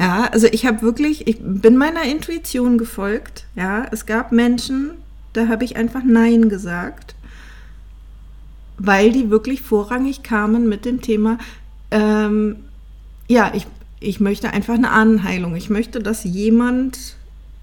Ja, 0.01 0.25
also 0.33 0.49
ich 0.51 0.67
habe 0.67 0.83
wirklich, 0.83 1.27
ich 1.29 1.39
bin 1.41 1.77
meiner 1.77 2.03
Intuition 2.03 2.77
gefolgt. 2.77 3.47
Ja, 3.55 3.87
es 3.91 4.05
gab 4.05 4.33
Menschen, 4.33 4.91
da 5.33 5.49
habe 5.49 5.65
ich 5.65 5.77
einfach 5.77 6.03
Nein 6.05 6.49
gesagt, 6.49 7.15
weil 8.79 9.13
die 9.13 9.31
wirklich 9.31 9.63
vorrangig 9.63 10.23
kamen 10.23 10.69
mit 10.69 10.85
dem 10.85 11.01
Thema, 11.03 11.39
ähm, 11.91 12.57
ja, 13.29 13.53
ich, 13.55 13.67
ich 14.01 14.21
möchte 14.21 14.51
einfach 14.51 14.75
eine 14.75 14.91
Ahnenheilung. 14.91 15.57
Ich 15.57 15.69
möchte, 15.71 16.01
dass 16.01 16.25
jemand 16.25 17.17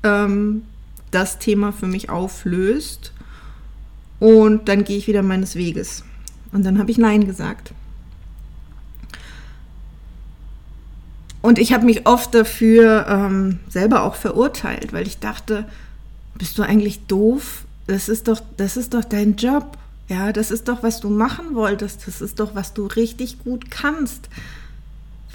ähm, 0.04 0.64
das 1.12 1.40
Thema 1.40 1.72
für 1.72 1.88
mich 1.88 2.10
auflöst 2.10 3.14
und 4.20 4.68
dann 4.68 4.84
gehe 4.84 4.98
ich 4.98 5.08
wieder 5.08 5.24
meines 5.24 5.56
Weges. 5.56 6.04
Und 6.52 6.66
dann 6.66 6.78
habe 6.80 6.92
ich 6.92 6.98
Nein 6.98 7.26
gesagt. 7.26 7.74
Und 11.42 11.60
ich 11.60 11.74
habe 11.74 11.86
mich 11.86 12.08
oft 12.08 12.34
dafür 12.34 13.06
ähm, 13.08 13.60
selber 13.70 14.04
auch 14.04 14.16
verurteilt, 14.16 14.94
weil 14.94 15.06
ich 15.06 15.20
dachte, 15.20 15.66
bist 16.38 16.58
du 16.58 16.64
eigentlich 16.64 17.06
doof? 17.06 17.66
Das 17.88 18.10
ist 18.10 18.28
doch, 18.28 18.42
das 18.58 18.78
ist 18.78 18.94
doch 18.94 19.04
dein 19.04 19.36
Job. 19.36 19.78
Ja, 20.08 20.32
das 20.32 20.52
ist 20.52 20.68
doch, 20.68 20.84
was 20.84 21.00
du 21.00 21.10
machen 21.10 21.56
wolltest. 21.56 22.08
Das 22.08 22.22
ist 22.22 22.40
doch, 22.40 22.54
was 22.54 22.74
du 22.74 22.86
richtig 22.86 23.40
gut 23.40 23.72
kannst. 23.72 24.30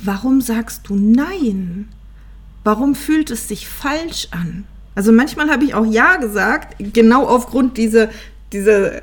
Warum 0.02 0.40
sagst 0.40 0.88
du 0.88 0.94
Nein? 0.94 1.88
Warum 2.62 2.94
fühlt 2.94 3.30
es 3.30 3.48
sich 3.48 3.68
falsch 3.68 4.28
an? 4.30 4.64
Also 4.94 5.12
manchmal 5.12 5.50
habe 5.50 5.64
ich 5.64 5.74
auch 5.74 5.86
Ja 5.86 6.16
gesagt, 6.16 6.76
genau 6.78 7.26
aufgrund 7.26 7.78
dieser, 7.78 8.10
dieser, 8.52 9.02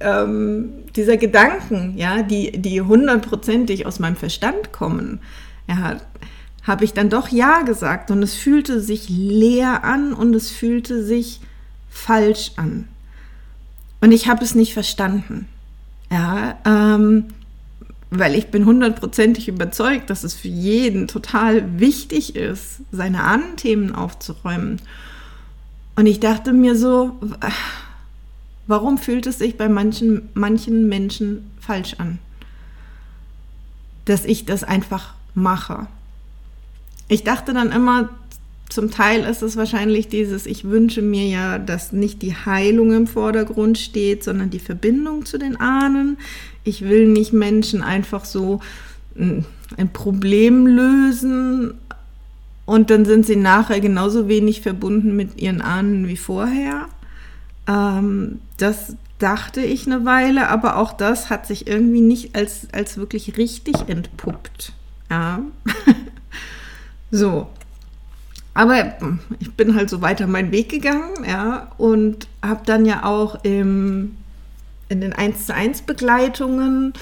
ähm, 0.00 0.70
dieser 0.94 1.16
Gedanken, 1.16 1.96
ja, 1.96 2.22
die, 2.22 2.52
die 2.52 2.80
hundertprozentig 2.82 3.86
aus 3.86 3.98
meinem 3.98 4.16
Verstand 4.16 4.72
kommen. 4.72 5.20
Ja, 5.68 5.98
habe 6.62 6.84
ich 6.84 6.92
dann 6.92 7.10
doch 7.10 7.28
Ja 7.28 7.62
gesagt 7.62 8.10
und 8.10 8.22
es 8.22 8.34
fühlte 8.34 8.80
sich 8.80 9.08
leer 9.08 9.84
an 9.84 10.12
und 10.12 10.34
es 10.34 10.50
fühlte 10.50 11.04
sich 11.04 11.40
falsch 11.88 12.52
an. 12.56 12.88
Und 14.06 14.12
ich 14.12 14.28
habe 14.28 14.44
es 14.44 14.54
nicht 14.54 14.72
verstanden. 14.72 15.48
Ja, 16.12 16.56
ähm, 16.64 17.24
weil 18.10 18.36
ich 18.36 18.52
bin 18.52 18.64
hundertprozentig 18.64 19.48
überzeugt, 19.48 20.10
dass 20.10 20.22
es 20.22 20.32
für 20.32 20.46
jeden 20.46 21.08
total 21.08 21.80
wichtig 21.80 22.36
ist, 22.36 22.82
seine 22.92 23.24
Ahnenthemen 23.24 23.96
aufzuräumen. 23.96 24.80
Und 25.96 26.06
ich 26.06 26.20
dachte 26.20 26.52
mir 26.52 26.76
so, 26.76 27.18
warum 28.68 28.96
fühlt 28.98 29.26
es 29.26 29.38
sich 29.38 29.56
bei 29.56 29.68
manchen, 29.68 30.28
manchen 30.34 30.88
Menschen 30.88 31.50
falsch 31.58 31.94
an? 31.98 32.20
Dass 34.04 34.24
ich 34.24 34.44
das 34.44 34.62
einfach 34.62 35.14
mache. 35.34 35.88
Ich 37.08 37.24
dachte 37.24 37.52
dann 37.52 37.72
immer, 37.72 38.10
zum 38.68 38.90
Teil 38.90 39.24
ist 39.24 39.42
es 39.42 39.56
wahrscheinlich 39.56 40.08
dieses, 40.08 40.46
ich 40.46 40.64
wünsche 40.64 41.02
mir 41.02 41.26
ja, 41.26 41.58
dass 41.58 41.92
nicht 41.92 42.22
die 42.22 42.34
Heilung 42.34 42.92
im 42.92 43.06
Vordergrund 43.06 43.78
steht, 43.78 44.24
sondern 44.24 44.50
die 44.50 44.58
Verbindung 44.58 45.24
zu 45.24 45.38
den 45.38 45.56
Ahnen. 45.56 46.18
Ich 46.64 46.82
will 46.82 47.06
nicht 47.06 47.32
Menschen 47.32 47.82
einfach 47.82 48.24
so 48.24 48.60
hm, 49.14 49.44
ein 49.76 49.92
Problem 49.92 50.66
lösen 50.66 51.74
und 52.64 52.90
dann 52.90 53.04
sind 53.04 53.24
sie 53.24 53.36
nachher 53.36 53.80
genauso 53.80 54.28
wenig 54.28 54.60
verbunden 54.60 55.14
mit 55.14 55.40
ihren 55.40 55.60
Ahnen 55.60 56.08
wie 56.08 56.16
vorher. 56.16 56.88
Ähm, 57.68 58.40
das 58.58 58.96
dachte 59.18 59.60
ich 59.60 59.86
eine 59.86 60.04
Weile, 60.04 60.48
aber 60.48 60.76
auch 60.76 60.92
das 60.92 61.30
hat 61.30 61.46
sich 61.46 61.68
irgendwie 61.68 62.00
nicht 62.00 62.34
als, 62.34 62.68
als 62.72 62.98
wirklich 62.98 63.36
richtig 63.36 63.88
entpuppt. 63.88 64.72
Ja. 65.08 65.40
so, 67.10 67.48
aber 68.56 68.94
ich 69.38 69.52
bin 69.52 69.74
halt 69.74 69.90
so 69.90 70.00
weiter 70.00 70.26
meinen 70.26 70.50
Weg 70.50 70.70
gegangen, 70.70 71.24
ja, 71.28 71.70
und 71.76 72.26
habe 72.42 72.62
dann 72.64 72.86
ja 72.86 73.04
auch 73.04 73.44
im, 73.44 74.16
in 74.88 75.02
den 75.02 75.12
1 75.12 75.46
zu 75.46 75.54
1 75.54 75.82
Begleitungen, 75.82 76.94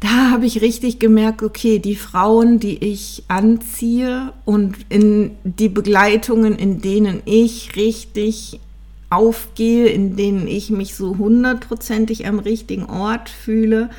da 0.00 0.30
habe 0.30 0.46
ich 0.46 0.62
richtig 0.62 0.98
gemerkt, 0.98 1.42
okay, 1.42 1.78
die 1.78 1.94
Frauen, 1.94 2.58
die 2.58 2.82
ich 2.84 3.24
anziehe 3.28 4.32
und 4.46 4.76
in 4.88 5.32
die 5.44 5.68
Begleitungen, 5.68 6.56
in 6.56 6.80
denen 6.80 7.20
ich 7.26 7.76
richtig 7.76 8.60
aufgehe, 9.10 9.88
in 9.88 10.16
denen 10.16 10.46
ich 10.46 10.70
mich 10.70 10.94
so 10.94 11.18
hundertprozentig 11.18 12.26
am 12.26 12.38
richtigen 12.38 12.86
Ort 12.86 13.28
fühle, 13.28 13.90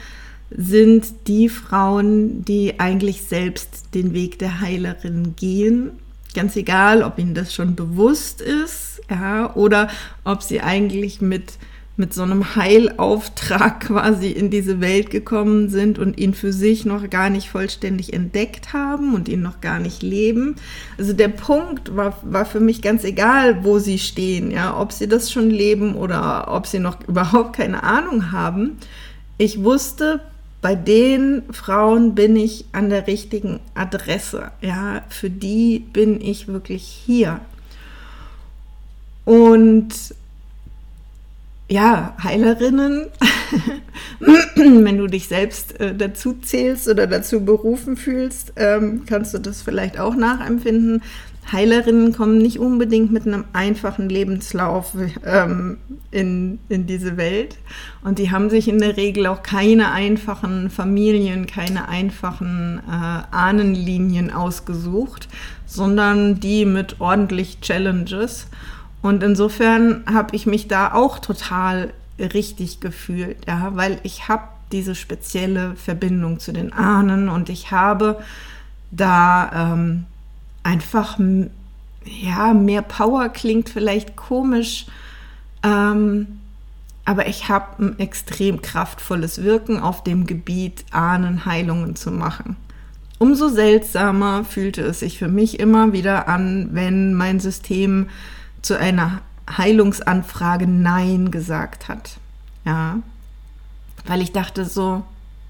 sind 0.50 1.28
die 1.28 1.50
Frauen, 1.50 2.46
die 2.46 2.80
eigentlich 2.80 3.24
selbst 3.24 3.94
den 3.94 4.14
Weg 4.14 4.40
der 4.40 4.62
Heilerin 4.62 5.36
gehen. 5.36 5.92
Ganz 6.34 6.56
egal, 6.56 7.04
ob 7.04 7.20
ihnen 7.20 7.34
das 7.34 7.54
schon 7.54 7.76
bewusst 7.76 8.42
ist, 8.42 9.02
ja, 9.10 9.54
oder 9.56 9.90
ob 10.24 10.44
sie 10.44 10.62
eigentlich 10.62 11.20
mit, 11.20 11.54
mit 11.98 12.14
so 12.14 12.22
einem 12.24 12.56
Heilauftrag 12.56 13.80
quasi 13.88 14.30
in 14.30 14.50
diese 14.50 14.80
Welt 14.80 15.10
gekommen 15.10 15.70
sind 15.70 16.00
und 16.00 16.18
ihn 16.18 16.34
für 16.34 16.54
sich 16.54 16.86
noch 16.86 17.10
gar 17.10 17.30
nicht 17.30 17.50
vollständig 17.50 18.14
entdeckt 18.14 18.72
haben 18.72 19.16
und 19.16 19.28
ihn 19.28 19.42
noch 19.42 19.62
gar 19.62 19.80
nicht 19.80 20.04
leben. 20.04 20.56
Also 20.98 21.14
der 21.14 21.30
Punkt 21.30 21.96
war, 21.96 22.18
war 22.24 22.46
für 22.46 22.60
mich 22.60 22.82
ganz 22.82 23.04
egal, 23.04 23.64
wo 23.66 23.80
sie 23.80 23.98
stehen, 23.98 24.52
ja, 24.52 24.80
ob 24.80 24.92
sie 24.94 25.08
das 25.08 25.32
schon 25.32 25.50
leben 25.50 25.96
oder 25.96 26.54
ob 26.54 26.68
sie 26.68 26.80
noch 26.80 26.98
überhaupt 27.08 27.54
keine 27.58 27.84
Ahnung 27.84 28.32
haben. 28.32 28.78
Ich 29.38 29.64
wusste, 29.64 30.22
bei 30.62 30.76
den 30.76 31.44
Frauen 31.52 32.16
bin 32.16 32.36
ich 32.36 32.66
an 32.72 32.90
der 32.90 33.08
richtigen 33.08 33.60
Adresse. 33.76 34.52
Ja, 34.62 35.04
für 35.10 35.30
die 35.30 35.80
bin 35.80 36.20
ich 36.20 36.48
wirklich 36.48 36.84
hier. 36.84 37.40
Und 39.26 39.94
ja, 41.70 42.16
Heilerinnen, 42.24 43.08
wenn 44.56 44.98
du 44.98 45.08
dich 45.08 45.28
selbst 45.28 45.80
äh, 45.80 45.94
dazu 45.94 46.34
zählst 46.34 46.88
oder 46.88 47.08
dazu 47.08 47.44
berufen 47.44 47.98
fühlst, 47.98 48.54
ähm, 48.56 49.04
kannst 49.06 49.34
du 49.34 49.40
das 49.40 49.62
vielleicht 49.62 50.00
auch 50.00 50.16
nachempfinden. 50.16 51.04
Heilerinnen 51.52 52.14
kommen 52.14 52.40
nicht 52.40 52.60
unbedingt 52.60 53.12
mit 53.12 53.26
einem 53.26 53.46
einfachen 53.54 54.10
Lebenslauf 54.10 54.94
ähm, 55.26 55.78
in, 56.12 56.60
in 56.68 56.88
diese 56.88 57.16
Welt. 57.16 57.58
Und 58.04 58.20
die 58.20 58.32
haben 58.32 58.50
sich 58.50 58.68
in 58.68 58.80
der 58.80 58.98
Regel 58.98 59.28
auch 59.28 59.44
keine 59.44 59.92
einfachen 59.92 60.70
Familien, 60.70 61.48
keine 61.48 61.88
einfachen 61.88 62.82
äh, 62.88 63.36
Ahnenlinien 63.36 64.32
ausgesucht, 64.32 65.30
sondern 65.66 66.40
die 66.40 66.66
mit 66.66 67.00
ordentlich 67.00 67.62
Challenges. 67.62 68.48
Und 69.02 69.24
insofern 69.24 70.04
habe 70.12 70.36
ich 70.36 70.46
mich 70.48 70.68
da 70.68 70.94
auch 70.94 71.20
total 71.20 71.94
richtig 72.20 72.80
gefühlt, 72.80 73.38
ja, 73.48 73.72
weil 73.76 74.00
ich 74.04 74.28
habe 74.28 74.44
diese 74.72 74.96
spezielle 74.96 75.76
Verbindung 75.76 76.40
zu 76.40 76.52
den 76.52 76.74
Ahnen 76.74 77.30
und 77.30 77.50
ich 77.50 77.72
habe 77.72 78.20
da 78.92 79.74
ähm, 79.74 80.06
einfach, 80.68 81.18
ja, 82.04 82.54
mehr 82.54 82.82
Power 82.82 83.30
klingt 83.30 83.70
vielleicht 83.70 84.16
komisch, 84.16 84.86
ähm, 85.64 86.40
aber 87.06 87.28
ich 87.28 87.48
habe 87.48 87.84
ein 87.84 88.00
extrem 88.00 88.62
kraftvolles 88.62 89.42
Wirken 89.42 89.80
auf 89.80 90.04
dem 90.04 90.28
Gebiet, 90.28 90.84
Ahnenheilungen 90.92 91.96
zu 91.96 92.12
machen. 92.12 92.58
Umso 93.18 93.48
seltsamer 93.48 94.44
fühlte 94.44 94.82
es 94.82 95.00
sich 95.00 95.18
für 95.18 95.30
mich 95.30 95.60
immer 95.60 95.94
wieder 95.94 96.28
an, 96.28 96.70
wenn 96.74 97.14
mein 97.14 97.40
System 97.40 98.10
zu 98.62 98.78
einer 98.78 99.22
Heilungsanfrage 99.50 100.68
Nein 100.68 101.32
gesagt 101.32 101.88
hat. 101.88 102.18
Ja, 102.66 102.98
weil 104.06 104.22
ich 104.22 104.34
dachte 104.34 104.66
so, 104.66 105.04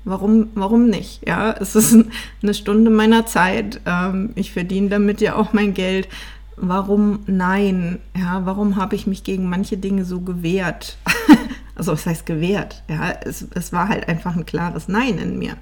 Warum, 0.08 0.52
warum 0.56 0.88
nicht? 0.90 1.28
Ja, 1.28 1.52
es 1.52 1.76
ist 1.76 1.94
eine 2.42 2.54
Stunde 2.54 2.90
meiner 2.90 3.26
Zeit. 3.26 3.82
Ähm, 3.86 4.30
ich 4.36 4.54
verdiene 4.54 4.88
damit 4.88 5.20
ja 5.20 5.36
auch 5.36 5.52
mein 5.52 5.74
Geld. 5.74 6.08
Warum 6.56 7.20
nein? 7.28 8.00
Ja, 8.18 8.46
warum 8.46 8.78
habe 8.78 8.96
ich 8.96 9.06
mich 9.06 9.26
gegen 9.26 9.50
manche 9.50 9.76
Dinge 9.76 10.06
so 10.06 10.22
gewehrt? 10.22 10.98
also, 11.76 11.92
was 11.92 12.06
heißt 12.06 12.26
gewehrt? 12.26 12.84
Ja, 12.90 13.16
es, 13.26 13.46
es 13.54 13.74
war 13.74 13.90
halt 13.90 14.08
einfach 14.08 14.34
ein 14.38 14.46
klares 14.46 14.88
Nein 14.88 15.18
in 15.18 15.40
mir. 15.40 15.58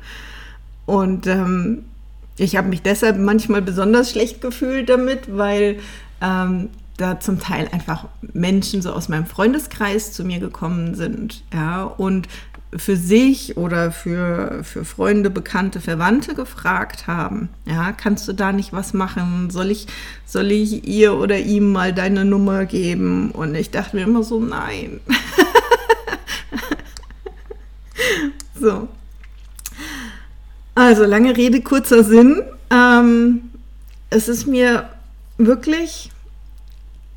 Und 0.85 1.25
ähm, 1.25 1.85
ich 2.37 2.55
habe 2.55 2.67
mich 2.67 2.83
deshalb 2.83 3.17
manchmal 3.17 3.63
besonders 3.63 4.11
schlecht 4.11 4.41
gefühlt 4.41 4.89
damit, 4.89 5.35
weil 5.35 5.79
ähm, 6.21 6.69
da 6.97 7.19
zum 7.19 7.39
Teil 7.39 7.67
einfach 7.71 8.05
Menschen 8.21 8.83
so 8.83 8.91
aus 8.91 9.09
meinem 9.09 9.25
Freundeskreis 9.25 10.13
zu 10.13 10.23
mir 10.23 10.39
gekommen 10.39 10.93
sind, 10.93 11.43
ja, 11.51 11.83
und 11.83 12.27
für 12.77 12.97
sich 12.97 13.57
oder 13.57 13.91
für, 13.91 14.63
für 14.63 14.85
Freunde, 14.85 15.29
Bekannte, 15.29 15.79
Verwandte 15.79 16.35
gefragt 16.35 17.07
haben, 17.07 17.49
ja, 17.65 17.91
kannst 17.91 18.27
du 18.27 18.33
da 18.33 18.51
nicht 18.51 18.73
was 18.73 18.93
machen? 18.93 19.49
Soll 19.49 19.71
ich, 19.71 19.87
soll 20.25 20.51
ich 20.51 20.87
ihr 20.87 21.13
oder 21.13 21.39
ihm 21.39 21.71
mal 21.71 21.93
deine 21.93 22.25
Nummer 22.25 22.65
geben? 22.65 23.31
Und 23.31 23.55
ich 23.55 23.71
dachte 23.71 23.95
mir 23.95 24.03
immer 24.03 24.23
so, 24.23 24.39
nein. 24.39 24.99
so. 28.59 28.87
Also, 30.73 31.05
lange 31.05 31.37
Rede, 31.37 31.61
kurzer 31.61 32.03
Sinn. 32.03 32.43
Ähm, 32.69 33.51
es 34.09 34.27
ist 34.27 34.47
mir 34.47 34.89
wirklich 35.37 36.11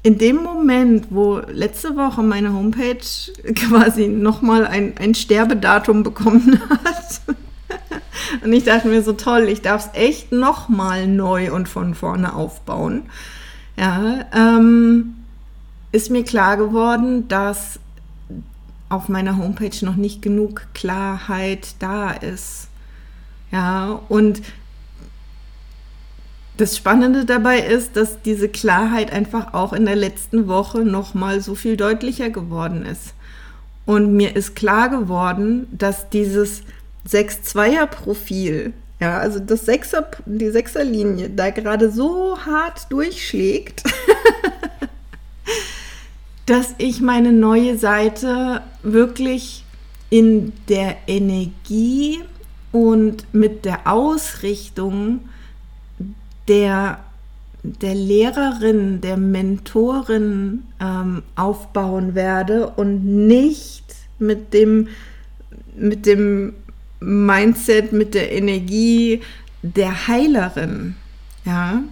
in 0.03 0.19
dem 0.19 0.37
Moment, 0.37 1.09
wo 1.11 1.41
letzte 1.49 1.97
Woche 1.97 2.23
meine 2.23 2.53
Homepage 2.53 2.99
quasi 3.55 4.09
nochmal 4.09 4.67
ein, 4.67 4.95
ein 4.99 5.15
Sterbedatum 5.15 6.03
bekommen 6.03 6.61
hat, 6.71 7.21
und 8.45 8.53
ich 8.53 8.65
dachte 8.65 8.89
mir 8.89 9.03
so 9.03 9.13
toll, 9.13 9.49
ich 9.49 9.63
darf 9.63 9.87
es 9.87 10.01
echt 10.01 10.33
nochmal 10.33 11.07
neu 11.07 11.53
und 11.53 11.69
von 11.69 11.95
vorne 11.95 12.35
aufbauen, 12.35 13.03
ja, 13.77 14.25
ähm, 14.35 15.15
ist 15.93 16.11
mir 16.11 16.25
klar 16.25 16.57
geworden, 16.57 17.29
dass 17.29 17.79
auf 18.89 19.09
meiner 19.09 19.37
Homepage 19.37 19.85
noch 19.85 19.97
nicht 19.97 20.23
genug 20.23 20.67
Klarheit 20.75 21.75
da 21.79 22.11
ist. 22.11 22.69
Ja, 23.51 24.01
und 24.09 24.43
das 26.59 26.77
Spannende 26.77 27.25
dabei 27.25 27.61
ist, 27.61 27.97
dass 27.97 28.21
diese 28.23 28.49
Klarheit 28.49 29.13
einfach 29.13 29.55
auch 29.55 29.73
in 29.73 29.87
der 29.87 29.97
letzten 29.97 30.49
Woche 30.49 30.81
noch 30.81 31.15
mal 31.15 31.41
so 31.41 31.55
viel 31.55 31.77
deutlicher 31.77 32.31
geworden 32.31 32.85
ist. 32.85 33.15
Und 33.87 34.13
mir 34.13 34.37
ist 34.37 34.57
klar 34.57 34.91
geworden, 34.91 35.69
dass 35.71 36.11
dieses 36.11 36.63
6-2er-Profil, 37.09 38.73
ja, 39.01 39.19
also 39.19 39.39
das 39.39 39.67
Sechser, 39.67 40.11
die 40.27 40.51
Sechserlinie 40.51 41.31
da 41.31 41.51
gerade 41.51 41.93
so 41.93 42.37
hart 42.45 42.91
durchschlägt, 42.91 43.85
dass 46.47 46.75
ich 46.79 47.01
meine 47.01 47.33
neue 47.33 47.79
Seite 47.79 48.63
wirklich 48.83 49.65
in 50.11 50.53
der 50.69 50.97
Energie 51.07 52.19
und 52.73 53.33
mit 53.33 53.65
der 53.65 53.87
Ausrichtung 53.87 55.21
der, 56.49 56.99
der 57.63 57.95
Lehrerin, 57.95 59.01
der 59.01 59.17
Mentorin 59.17 60.65
ähm, 60.81 61.23
aufbauen 61.37 62.15
werde 62.15 62.71
und 62.71 63.05
nicht 63.05 63.85
mit 64.19 64.53
dem, 64.55 64.89
mit 65.77 66.07
dem 66.07 66.55
Mindset, 67.01 67.93
mit 67.93 68.15
der 68.15 68.33
Energie 68.33 69.21
der 69.63 70.09
Heilerin. 70.09 70.97
Ja. 71.45 71.83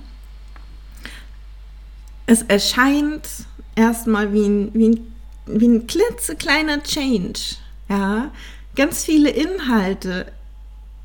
Es 2.26 2.42
erscheint 2.42 3.28
erstmal 3.76 4.32
wie 4.32 4.46
ein, 4.46 4.70
wie 4.74 4.88
ein, 4.88 5.14
wie 5.46 5.68
ein 5.68 5.86
klitzekleiner 5.86 6.82
Change. 6.82 7.56
Ja. 7.88 8.32
Ganz 8.74 9.04
viele 9.04 9.30
Inhalte 9.30 10.26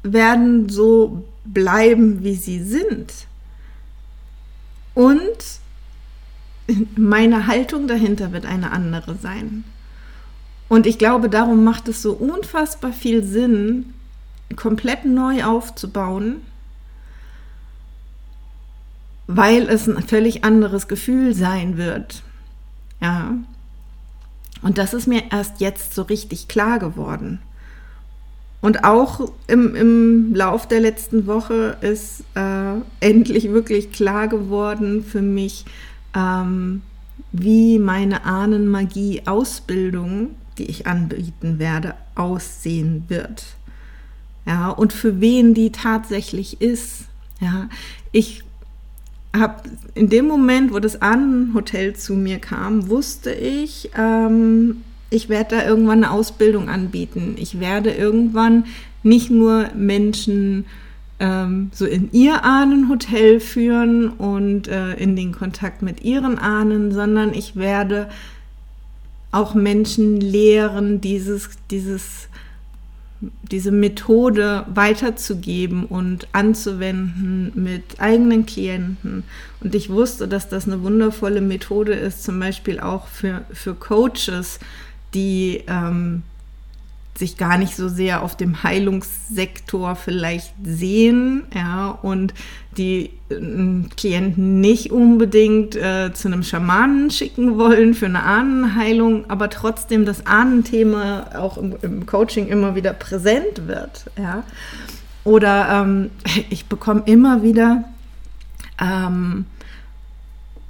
werden 0.04 0.68
so 0.68 1.24
bleiben, 1.46 2.24
wie 2.24 2.36
sie 2.36 2.62
sind. 2.64 3.14
Und 5.02 5.60
meine 6.96 7.48
Haltung 7.48 7.88
dahinter 7.88 8.34
wird 8.34 8.46
eine 8.46 8.70
andere 8.72 9.16
sein. 9.16 9.64
Und 10.70 10.86
ich 10.86 11.00
glaube, 11.00 11.28
darum 11.28 11.64
macht 11.64 11.88
es 11.88 12.04
so 12.04 12.14
unfassbar 12.14 12.94
viel 12.94 13.24
Sinn, 13.24 13.96
komplett 14.56 15.06
neu 15.06 15.44
aufzubauen, 15.44 16.42
weil 19.26 19.68
es 19.70 19.88
ein 19.88 20.04
völlig 20.04 20.44
anderes 20.44 20.88
Gefühl 20.88 21.34
sein 21.34 21.78
wird. 21.78 22.22
Ja. 23.00 23.34
Und 24.62 24.78
das 24.78 24.94
ist 24.94 25.08
mir 25.08 25.32
erst 25.32 25.62
jetzt 25.62 25.96
so 25.96 26.04
richtig 26.04 26.48
klar 26.48 26.78
geworden. 26.78 27.40
Und 28.62 28.84
auch 28.84 29.32
im, 29.48 29.76
im 29.76 30.36
Lauf 30.36 30.68
der 30.68 30.80
letzten 30.80 31.26
Woche 31.26 31.78
ist 31.82 32.24
äh, 32.36 32.76
endlich 33.00 33.52
wirklich 33.52 33.92
klar 33.92 34.28
geworden 34.28 35.04
für 35.04 35.24
mich, 35.24 35.66
ähm, 36.16 36.84
wie 37.32 37.80
meine 37.80 38.26
Ahnenmagie-Ausbildung, 38.26 40.36
die 40.58 40.66
ich 40.66 40.86
anbieten 40.86 41.58
werde, 41.58 41.96
aussehen 42.14 43.06
wird. 43.08 43.56
Ja, 44.46 44.70
und 44.70 44.94
für 44.94 45.20
wen 45.22 45.56
die 45.56 45.72
tatsächlich 45.72 46.62
ist. 46.62 47.06
Ja, 47.40 47.70
ich 48.12 48.44
habe 49.36 49.64
in 49.96 50.10
dem 50.10 50.28
Moment, 50.28 50.72
wo 50.74 50.80
das 50.80 51.02
Ahnenhotel 51.02 51.96
zu 51.96 52.14
mir 52.14 52.38
kam, 52.40 52.90
wusste 52.90 53.32
ich, 53.32 53.90
ähm, 53.98 54.84
ich 55.12 55.30
werde 55.30 55.58
da 55.58 55.66
irgendwann 55.68 56.04
eine 56.04 56.12
Ausbildung 56.12 56.70
anbieten. 56.70 57.36
Ich 57.38 57.60
werde 57.60 57.92
irgendwann 57.92 58.66
nicht 59.04 59.30
nur 59.30 59.70
Menschen 59.76 60.66
ähm, 61.20 61.70
so 61.74 61.86
in 61.86 62.10
ihr 62.14 62.44
Ahnenhotel 62.46 63.42
führen 63.42 64.10
und 64.10 64.70
äh, 64.70 64.94
in 64.94 65.16
den 65.16 65.34
Kontakt 65.34 65.82
mit 65.82 66.02
ihren 66.02 66.40
Ahnen, 66.40 66.94
sondern 66.94 67.34
ich 67.34 67.58
werde 67.58 68.10
auch 69.32 69.54
Menschen 69.54 70.20
lehren, 70.20 71.02
dieses, 71.02 71.50
dieses, 71.70 72.30
diese 73.20 73.72
Methode 73.72 74.66
weiterzugeben 74.74 75.86
und 75.86 76.28
anzuwenden 76.32 77.52
mit 77.54 78.00
eigenen 78.00 78.46
Klienten. 78.46 79.24
Und 79.60 79.76
ich 79.76 79.90
wusste, 79.90 80.28
dass 80.28 80.48
das 80.48 80.68
eine 80.68 80.82
wundervolle 80.84 81.42
Methode 81.42 81.94
ist, 81.94 82.24
zum 82.24 82.40
Beispiel 82.40 82.80
auch 82.80 83.08
für, 83.08 83.44
für 83.52 83.76
Coaches, 83.76 84.60
die 85.14 85.64
ähm, 85.68 86.24
sich 87.18 87.38
gar 87.38 87.58
nicht 87.58 87.76
so 87.76 87.88
sehr 87.88 88.24
auf 88.24 88.36
dem 88.36 88.64
Heilungssektor 88.64 89.96
vielleicht 89.96 90.54
sehen, 90.64 91.44
ja, 91.54 91.90
und 92.02 92.34
die 92.78 93.12
äh, 93.30 93.36
Klienten 93.96 94.62
nicht 94.62 94.92
unbedingt 94.92 95.76
äh, 95.76 96.14
zu 96.14 96.30
einem 96.30 96.44
Schamanen 96.44 97.12
schicken 97.12 97.58
wollen 97.58 97.94
für 97.94 98.08
eine 98.08 98.24
Ahnenheilung, 98.24 99.30
aber 99.30 99.50
trotzdem 99.50 100.06
das 100.06 100.26
Ahnenthema 100.26 101.28
auch 101.36 101.58
im, 101.58 101.76
im 101.82 102.06
Coaching 102.06 102.48
immer 102.48 102.76
wieder 102.76 102.94
präsent 102.94 103.68
wird, 103.68 104.06
ja. 104.18 104.44
Oder 105.24 105.84
ähm, 105.84 106.10
ich 106.50 106.66
bekomme 106.66 107.04
immer 107.06 107.44
wieder 107.44 107.84
ähm, 108.80 109.46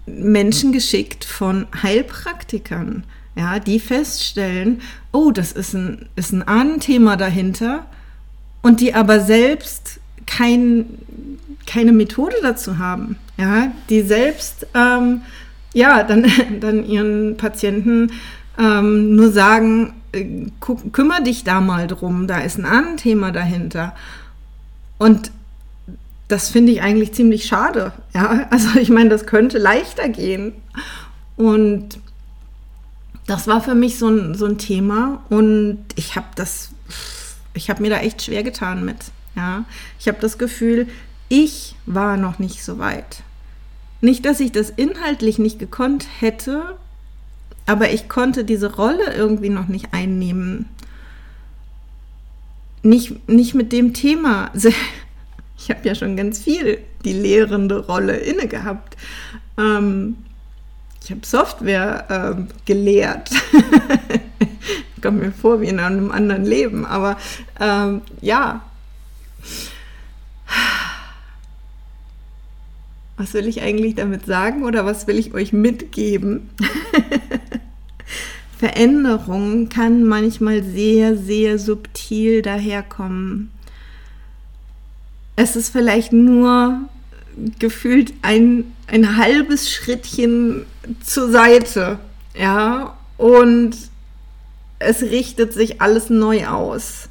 Menschen 0.06 0.74
geschickt 0.74 1.24
von 1.24 1.68
Heilpraktikern, 1.82 3.06
ja, 3.36 3.60
die 3.60 3.80
feststellen, 3.80 4.82
oh, 5.12 5.32
das 5.32 5.52
ist 5.52 5.74
ein, 5.74 6.10
ist 6.16 6.34
ein 6.34 6.48
Ahnenthema 6.48 7.16
dahinter 7.16 7.86
und 8.62 8.82
die 8.82 8.94
aber 8.94 9.20
selbst 9.20 10.00
kein, 10.26 10.86
keine 11.66 11.92
Methode 11.92 12.36
dazu 12.42 12.78
haben, 12.78 13.18
ja, 13.38 13.72
die 13.90 14.02
selbst 14.02 14.68
ähm, 14.74 15.22
ja, 15.74 16.04
dann, 16.04 16.26
dann 16.60 16.86
ihren 16.86 17.38
Patienten 17.38 18.12
ähm, 18.58 19.16
nur 19.16 19.32
sagen, 19.32 19.94
äh, 20.12 20.26
kümmere 20.92 21.24
dich 21.24 21.44
da 21.44 21.62
mal 21.62 21.88
drum, 21.88 22.28
da 22.28 22.40
ist 22.40 22.58
ein 22.58 22.66
Ahnenthema 22.66 23.32
dahinter. 23.32 23.96
Und 24.98 25.32
das 26.28 26.50
finde 26.50 26.72
ich 26.72 26.82
eigentlich 26.82 27.14
ziemlich 27.14 27.46
schade. 27.46 27.92
Ja, 28.14 28.48
also 28.50 28.80
ich 28.80 28.90
meine, 28.90 29.10
das 29.10 29.26
könnte 29.26 29.58
leichter 29.58 30.10
gehen. 30.10 30.54
Und 31.38 32.00
das 33.32 33.48
war 33.48 33.62
für 33.62 33.76
mich 33.76 33.98
so 33.98 34.10
ein, 34.10 34.36
so 34.36 34.46
ein 34.46 34.58
Thema 34.58 35.24
und 35.30 35.86
ich 35.96 36.18
habe 36.18 36.28
das, 36.36 36.72
ich 37.54 37.70
habe 37.70 37.82
mir 37.82 37.90
da 37.90 38.00
echt 38.00 38.22
schwer 38.22 38.44
getan 38.44 38.84
mit. 38.84 38.98
Ja, 39.38 39.64
ich 40.02 40.10
habe 40.10 40.18
das 40.20 40.38
Gefühl, 40.38 40.90
ich 41.30 41.76
war 41.86 42.18
noch 42.18 42.40
nicht 42.40 42.62
so 42.62 42.78
weit. 42.78 43.24
Nicht, 44.02 44.26
dass 44.26 44.42
ich 44.42 44.52
das 44.52 44.70
inhaltlich 44.70 45.40
nicht 45.40 45.60
gekonnt 45.60 46.08
hätte, 46.20 46.76
aber 47.66 47.92
ich 47.92 48.10
konnte 48.10 48.44
diese 48.44 48.76
Rolle 48.76 49.14
irgendwie 49.16 49.48
noch 49.48 49.70
nicht 49.70 49.94
einnehmen. 49.94 50.66
Nicht, 52.84 53.30
nicht 53.30 53.54
mit 53.54 53.72
dem 53.72 53.94
Thema. 53.94 54.52
Ich 55.64 55.70
habe 55.70 55.88
ja 55.88 55.94
schon 55.94 56.18
ganz 56.18 56.40
viel 56.40 56.80
die 57.06 57.14
lehrende 57.14 57.86
Rolle 57.86 58.18
inne 58.18 58.48
gehabt. 58.48 58.98
Ähm, 59.60 60.18
ich 61.04 61.12
habe 61.12 61.26
Software 61.26 62.38
äh, 62.38 62.54
gelehrt. 62.66 63.32
Kommt 65.02 65.20
mir 65.20 65.32
vor 65.32 65.62
wie 65.62 65.68
in 65.68 65.80
einem 65.80 66.12
anderen 66.12 66.46
Leben, 66.46 66.86
aber 66.86 67.18
ähm, 67.60 68.02
ja. 68.22 68.62
Was 73.18 73.34
will 73.34 73.48
ich 73.48 73.62
eigentlich 73.62 73.96
damit 73.96 74.26
sagen 74.26 74.64
oder 74.64 74.86
was 74.86 75.08
will 75.08 75.18
ich 75.18 75.34
euch 75.34 75.54
mitgeben? 75.54 76.50
Veränderung 78.60 79.70
kann 79.70 80.04
manchmal 80.04 80.64
sehr, 80.64 81.18
sehr 81.18 81.58
subtil 81.58 82.44
daherkommen. 82.44 83.52
Es 85.36 85.56
ist 85.56 85.70
vielleicht 85.70 86.14
nur 86.14 86.82
gefühlt 87.60 88.14
ein, 88.22 88.74
ein 88.88 89.18
halbes 89.18 89.72
Schrittchen 89.72 90.66
zur 91.04 91.32
Seite, 91.32 92.00
ja, 92.38 92.98
und 93.18 93.78
es 94.80 95.02
richtet 95.04 95.54
sich 95.54 95.82
alles 95.82 96.10
neu 96.10 96.48
aus. 96.48 97.10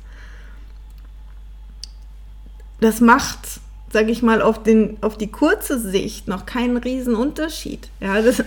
Das 2.81 3.01
macht, 3.01 3.39
sage 3.93 4.11
ich 4.11 4.23
mal, 4.23 4.43
auf, 4.43 4.63
den, 4.63 4.97
auf 5.03 5.17
die 5.17 5.31
kurze 5.31 5.79
Sicht 5.79 6.27
noch 6.27 6.47
keinen 6.47 6.79
riesen 6.79 7.15
Unterschied. 7.15 7.91
Ja, 8.01 8.23
das 8.23 8.43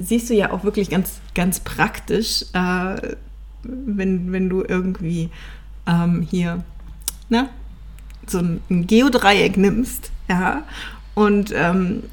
siehst 0.00 0.30
du 0.30 0.34
ja 0.34 0.52
auch 0.52 0.64
wirklich 0.64 0.90
ganz, 0.90 1.20
ganz 1.34 1.60
praktisch, 1.60 2.44
äh, 2.52 3.16
wenn, 3.62 4.32
wenn 4.32 4.48
du 4.48 4.62
irgendwie 4.62 5.30
ähm, 5.86 6.26
hier 6.28 6.62
ne, 7.28 7.48
so 8.26 8.38
ein, 8.38 8.60
ein 8.70 8.86
Geodreieck 8.86 9.56
nimmst, 9.56 10.10
ja, 10.28 10.62
und 11.14 11.52
ähm, 11.54 12.04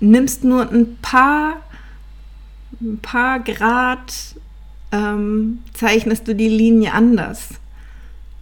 nimmst 0.00 0.44
nur 0.44 0.70
ein 0.70 0.96
paar, 1.00 1.62
ein 2.80 2.98
paar 2.98 3.40
Grad, 3.40 4.12
ähm, 4.90 5.60
zeichnest 5.72 6.28
du 6.28 6.34
die 6.34 6.48
Linie 6.48 6.92
anders. 6.92 7.48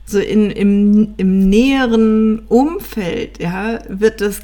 So 0.06 0.18
in, 0.18 0.50
im, 0.50 1.14
im 1.16 1.48
näheren 1.48 2.40
Umfeld 2.48 3.40
ja, 3.40 3.78
wird 3.88 4.20
das 4.20 4.40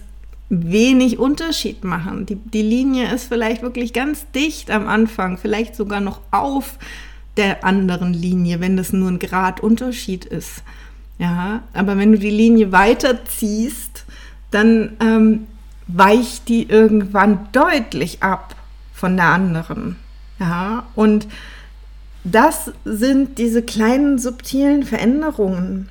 wenig 0.49 1.19
Unterschied 1.19 1.83
machen. 1.83 2.25
Die, 2.27 2.37
die 2.37 2.63
Linie 2.63 3.13
ist 3.13 3.25
vielleicht 3.25 3.63
wirklich 3.63 3.93
ganz 3.93 4.31
dicht 4.31 4.71
am 4.71 4.87
Anfang, 4.87 5.39
vielleicht 5.39 5.75
sogar 5.75 6.01
noch 6.01 6.21
auf 6.31 6.79
der 7.37 7.65
anderen 7.65 8.13
Linie, 8.15 8.61
wenn 8.61 8.77
das 8.77 8.93
nur 8.93 9.11
ein 9.11 9.19
Grad 9.19 9.61
Unterschied 9.61 10.25
ist. 10.25 10.63
Ja, 11.19 11.65
aber 11.73 11.97
wenn 11.97 12.13
du 12.13 12.19
die 12.19 12.31
Linie 12.31 12.73
weiterziehst, 12.73 14.06
dann 14.51 14.97
ähm, 15.01 15.47
weicht 15.87 16.49
die 16.49 16.69
irgendwann 16.69 17.49
deutlich 17.53 18.23
ab 18.23 18.55
von 18.93 19.17
der 19.17 19.27
anderen. 19.27 19.97
Ja, 20.39 20.85
und 20.95 21.27
das 22.25 22.73
sind 22.85 23.39
diese 23.39 23.63
kleinen 23.63 24.19
subtilen 24.19 24.83
Veränderungen, 24.83 25.89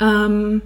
ähm, 0.00 0.60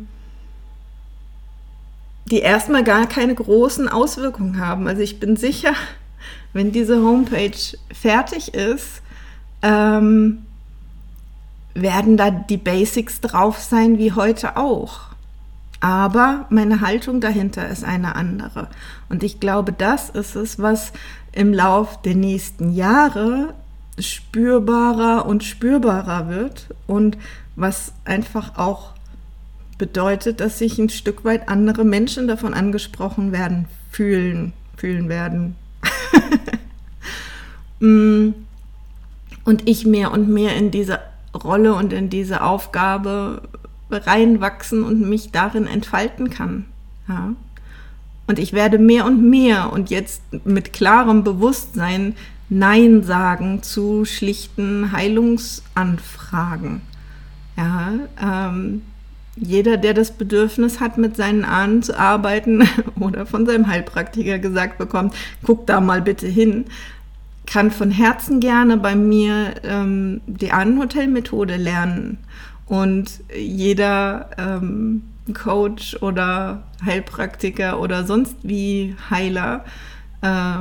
die 2.27 2.41
erstmal 2.41 2.85
gar 2.85 3.07
keine 3.07 3.35
großen 3.35 3.89
Auswirkungen 3.89 4.59
haben. 4.59 4.89
Also 4.89 5.03
ich 5.03 5.21
bin 5.21 5.37
sicher, 5.37 5.75
wenn 6.53 6.73
diese 6.73 7.03
Homepage 7.03 7.77
fertig 7.93 8.55
ist, 8.55 9.03
ähm, 9.63 10.45
werden 11.75 12.17
da 12.17 12.31
die 12.31 12.57
Basics 12.57 13.21
drauf 13.21 13.61
sein 13.61 13.99
wie 13.99 14.13
heute 14.13 14.57
auch. 14.57 15.09
Aber 15.81 16.47
meine 16.51 16.81
Haltung 16.81 17.21
dahinter 17.21 17.69
ist 17.69 17.85
eine 17.85 18.17
andere. 18.17 18.69
Und 19.09 19.23
ich 19.23 19.39
glaube, 19.39 19.73
das 19.73 20.11
ist 20.11 20.35
es, 20.35 20.59
was 20.59 20.93
im 21.33 21.53
Lauf 21.53 22.03
der 22.03 22.17
nächsten 22.17 22.73
Jahre 22.73 23.55
spürbarer 23.99 25.27
und 25.27 25.45
spürbarer 25.45 26.29
wird 26.29 26.75
und 26.87 27.17
was 27.57 27.93
einfach 28.05 28.57
auch 28.59 28.93
bedeutet, 29.77 30.41
dass 30.41 30.59
sich 30.59 30.79
ein 30.79 30.89
Stück 30.89 31.25
weit 31.25 31.49
andere 31.49 31.85
Menschen 31.85 32.27
davon 32.27 32.55
angesprochen 32.55 33.33
werden, 33.33 33.67
fühlen, 33.91 34.53
fühlen 34.77 35.09
werden. 35.09 35.57
Mm. 37.81 38.35
und 39.45 39.69
ich 39.69 39.87
mehr 39.87 40.11
und 40.11 40.29
mehr 40.29 40.57
in 40.57 40.73
diese 40.73 40.99
Rolle 41.33 41.75
und 41.75 41.93
in 41.93 42.11
diese 42.11 42.43
Aufgabe 42.43 43.43
reinwachsen 43.91 44.83
und 44.83 45.09
mich 45.09 45.31
darin 45.33 45.67
entfalten 45.67 46.31
kann. 46.31 46.67
Ja. 47.09 47.35
Und 48.27 48.39
ich 48.39 48.53
werde 48.53 48.79
mehr 48.79 49.07
und 49.07 49.23
mehr 49.29 49.73
und 49.73 49.91
jetzt 49.91 50.23
mit 50.45 50.73
klarem 50.73 51.25
Bewusstsein 51.25 52.15
Nein 52.51 53.03
sagen 53.03 53.63
zu 53.63 54.05
schlichten 54.05 54.93
Heilungsanfragen. 54.93 56.81
Ja, 57.57 57.93
ähm, 58.23 58.83
jeder, 59.37 59.77
der 59.77 59.95
das 59.95 60.13
Bedürfnis 60.13 60.81
hat, 60.81 60.99
mit 60.99 61.17
seinen 61.17 61.45
Ahnen 61.45 61.83
zu 61.83 61.99
arbeiten 61.99 62.67
oder 63.01 63.27
von 63.27 63.47
seinem 63.47 63.67
Heilpraktiker 63.67 64.39
gesagt 64.39 64.79
bekommt, 64.79 65.15
guck 65.43 65.67
da 65.67 65.81
mal 65.81 66.03
bitte 66.03 66.27
hin, 66.27 66.67
kann 67.47 67.71
von 67.71 67.91
Herzen 67.91 68.41
gerne 68.41 68.77
bei 68.77 68.95
mir 68.95 69.55
ähm, 69.63 70.21
die 70.27 70.53
Ahnenhotel-Methode 70.53 71.57
lernen. 71.57 72.19
Und 72.69 73.21
jeder 73.35 74.29
ähm, 74.37 75.03
Coach 75.33 75.97
oder 76.03 76.63
Heilpraktiker 76.85 77.81
oder 77.81 78.05
sonst 78.05 78.37
wie 78.43 78.95
Heiler, 79.11 79.65
äh, 80.21 80.59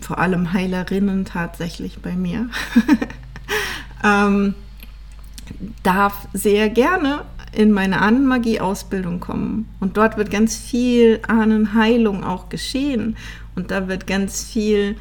vor 0.00 0.18
allem 0.18 0.52
Heilerinnen 0.52 1.24
tatsächlich 1.24 2.00
bei 2.00 2.12
mir, 2.12 2.48
ähm, 4.04 4.54
darf 5.82 6.26
sehr 6.32 6.68
gerne 6.70 7.22
in 7.52 7.70
meine 7.70 8.00
Ahnenmagie-Ausbildung 8.00 9.20
kommen. 9.20 9.68
Und 9.78 9.96
dort 9.96 10.16
wird 10.16 10.32
ganz 10.32 10.56
viel 10.56 11.20
Ahnenheilung 11.28 12.24
auch 12.24 12.48
geschehen. 12.48 13.16
Und 13.54 13.70
da 13.70 13.86
wird 13.86 14.08
ganz 14.08 14.42
viel 14.42 14.96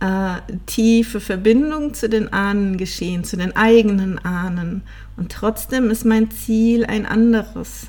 äh, 0.00 0.36
tiefe 0.66 1.20
Verbindung 1.20 1.94
zu 1.94 2.08
den 2.08 2.32
Ahnen 2.32 2.76
geschehen, 2.76 3.24
zu 3.24 3.36
den 3.36 3.56
eigenen 3.56 4.18
Ahnen. 4.18 4.82
Und 5.16 5.32
trotzdem 5.32 5.90
ist 5.90 6.04
mein 6.04 6.30
Ziel 6.30 6.84
ein 6.84 7.06
anderes. 7.06 7.88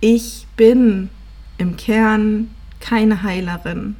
Ich 0.00 0.46
bin 0.56 1.10
im 1.58 1.76
Kern 1.76 2.50
keine 2.80 3.22
Heilerin. 3.22 3.96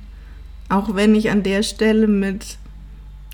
Auch 0.68 0.94
wenn 0.94 1.14
ich 1.14 1.30
an 1.30 1.42
der 1.42 1.62
Stelle 1.62 2.06
mit 2.06 2.58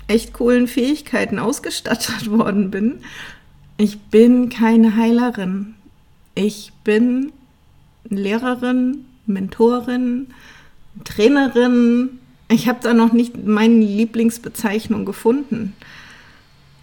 echt 0.07 0.33
coolen 0.33 0.67
Fähigkeiten 0.67 1.39
ausgestattet 1.39 2.29
worden 2.31 2.71
bin. 2.71 2.99
Ich 3.77 3.99
bin 3.99 4.49
keine 4.49 4.95
Heilerin. 4.95 5.75
Ich 6.35 6.71
bin 6.83 7.31
Lehrerin, 8.09 9.05
Mentorin, 9.25 10.27
Trainerin, 11.03 12.20
ich 12.51 12.67
habe 12.67 12.79
da 12.81 12.93
noch 12.93 13.13
nicht 13.13 13.45
meine 13.45 13.83
Lieblingsbezeichnung 13.83 15.05
gefunden. 15.05 15.73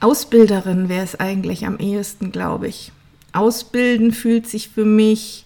Ausbilderin 0.01 0.89
wäre 0.89 1.05
es 1.05 1.19
eigentlich 1.19 1.67
am 1.67 1.79
ehesten, 1.79 2.33
glaube 2.33 2.69
ich. 2.69 2.93
Ausbilden 3.33 4.13
fühlt 4.13 4.49
sich 4.49 4.69
für 4.69 4.85
mich 4.85 5.45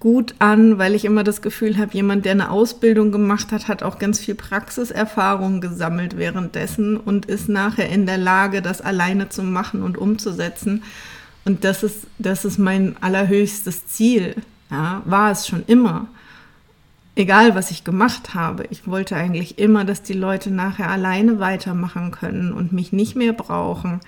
gut 0.00 0.36
an, 0.38 0.78
weil 0.78 0.94
ich 0.94 1.04
immer 1.04 1.24
das 1.24 1.42
Gefühl 1.42 1.76
habe, 1.76 1.94
jemand, 1.94 2.24
der 2.24 2.32
eine 2.32 2.50
Ausbildung 2.50 3.10
gemacht 3.10 3.50
hat, 3.50 3.66
hat 3.66 3.82
auch 3.82 3.98
ganz 3.98 4.20
viel 4.20 4.36
Praxiserfahrung 4.36 5.60
gesammelt 5.60 6.16
währenddessen 6.16 6.96
und 6.96 7.26
ist 7.26 7.48
nachher 7.48 7.88
in 7.88 8.06
der 8.06 8.18
Lage, 8.18 8.62
das 8.62 8.80
alleine 8.80 9.28
zu 9.28 9.42
machen 9.42 9.82
und 9.82 9.98
umzusetzen. 9.98 10.84
Und 11.44 11.64
das 11.64 11.82
ist, 11.82 12.06
das 12.18 12.44
ist 12.44 12.58
mein 12.58 12.96
allerhöchstes 13.00 13.86
Ziel. 13.88 14.36
Ja, 14.70 15.02
war 15.04 15.32
es 15.32 15.48
schon 15.48 15.64
immer 15.66 16.06
egal 17.18 17.54
was 17.54 17.70
ich 17.70 17.84
gemacht 17.84 18.34
habe, 18.34 18.64
ich 18.70 18.86
wollte 18.86 19.16
eigentlich 19.16 19.58
immer, 19.58 19.84
dass 19.84 20.02
die 20.02 20.12
Leute 20.12 20.50
nachher 20.50 20.88
alleine 20.88 21.40
weitermachen 21.40 22.12
können 22.12 22.52
und 22.52 22.72
mich 22.72 22.92
nicht 22.92 23.16
mehr 23.16 23.32
brauchen, 23.32 24.00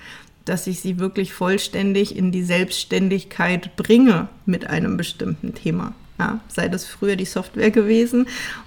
dass 0.45 0.67
ich 0.67 0.81
sie 0.81 0.99
wirklich 0.99 1.33
vollständig 1.33 2.17
in 2.17 2.33
die 2.33 2.45
Selbstständigkeit 2.45 3.77
bringe 3.77 4.29
mit 4.47 4.67
einem 4.69 4.97
bestimmten 4.97 5.55
Thema. 5.55 5.93
Ja, 6.19 6.41
sei 6.49 6.69
das 6.69 6.85
früher 6.85 7.17
die 7.17 7.25
Software 7.25 7.71
gewesen 7.71 8.27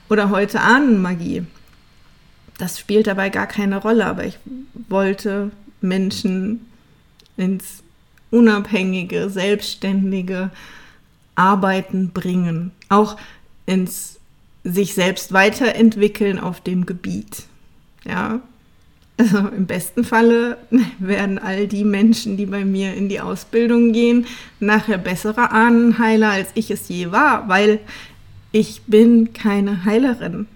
oder 0.10 0.30
heute 0.30 0.60
Ahnenmagie. 0.60 1.44
Das 2.58 2.80
spielt 2.80 3.08
dabei 3.08 3.30
gar 3.30 3.48
keine 3.48 3.78
Rolle, 3.78 4.06
aber 4.06 4.26
ich 4.26 4.38
wollte 4.90 5.52
Menschen 5.82 6.66
ins 7.38 7.84
unabhängige, 8.30 9.30
selbstständige 9.30 10.50
Arbeiten 11.36 12.10
bringen. 12.10 12.72
Auch 12.90 13.18
ins 13.66 14.20
sich 14.64 14.94
selbst 14.94 15.34
weiterentwickeln 15.34 16.40
auf 16.40 16.62
dem 16.62 16.86
Gebiet. 16.86 17.44
Ja, 18.06 18.42
also 19.18 19.38
im 19.40 19.66
besten 19.66 20.04
Falle 20.04 20.58
werden 21.00 21.38
all 21.38 21.68
die 21.68 21.84
Menschen, 21.84 22.38
die 22.38 22.46
bei 22.46 22.66
mir 22.66 22.94
in 22.94 23.10
die 23.10 23.22
Ausbildung 23.22 23.92
gehen, 23.92 24.26
nachher 24.60 24.98
bessere 24.98 25.52
Ahnenheiler, 25.52 26.30
als 26.30 26.50
ich 26.56 26.72
es 26.72 26.90
je 26.90 27.12
war, 27.12 27.48
weil 27.48 27.80
ich 28.52 28.82
bin 28.88 29.34
keine 29.34 29.86
Heilerin. 29.86 30.48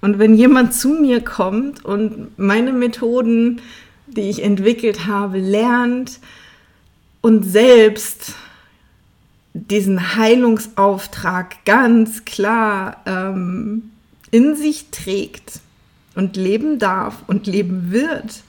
Und 0.00 0.18
wenn 0.18 0.34
jemand 0.34 0.74
zu 0.74 0.90
mir 0.90 1.22
kommt 1.22 1.84
und 1.84 2.38
meine 2.38 2.72
Methoden, 2.72 3.62
die 4.06 4.28
ich 4.28 4.42
entwickelt 4.42 5.06
habe, 5.06 5.38
lernt 5.38 6.20
und 7.20 7.44
selbst 7.44 8.34
diesen 9.54 10.16
Heilungsauftrag 10.16 11.64
ganz 11.64 12.24
klar 12.24 12.96
ähm, 13.06 13.90
in 14.32 14.56
sich 14.56 14.90
trägt 14.90 15.60
und 16.16 16.36
leben 16.36 16.78
darf 16.80 17.22
und 17.28 17.46
leben 17.46 17.92
wird, 17.92 18.42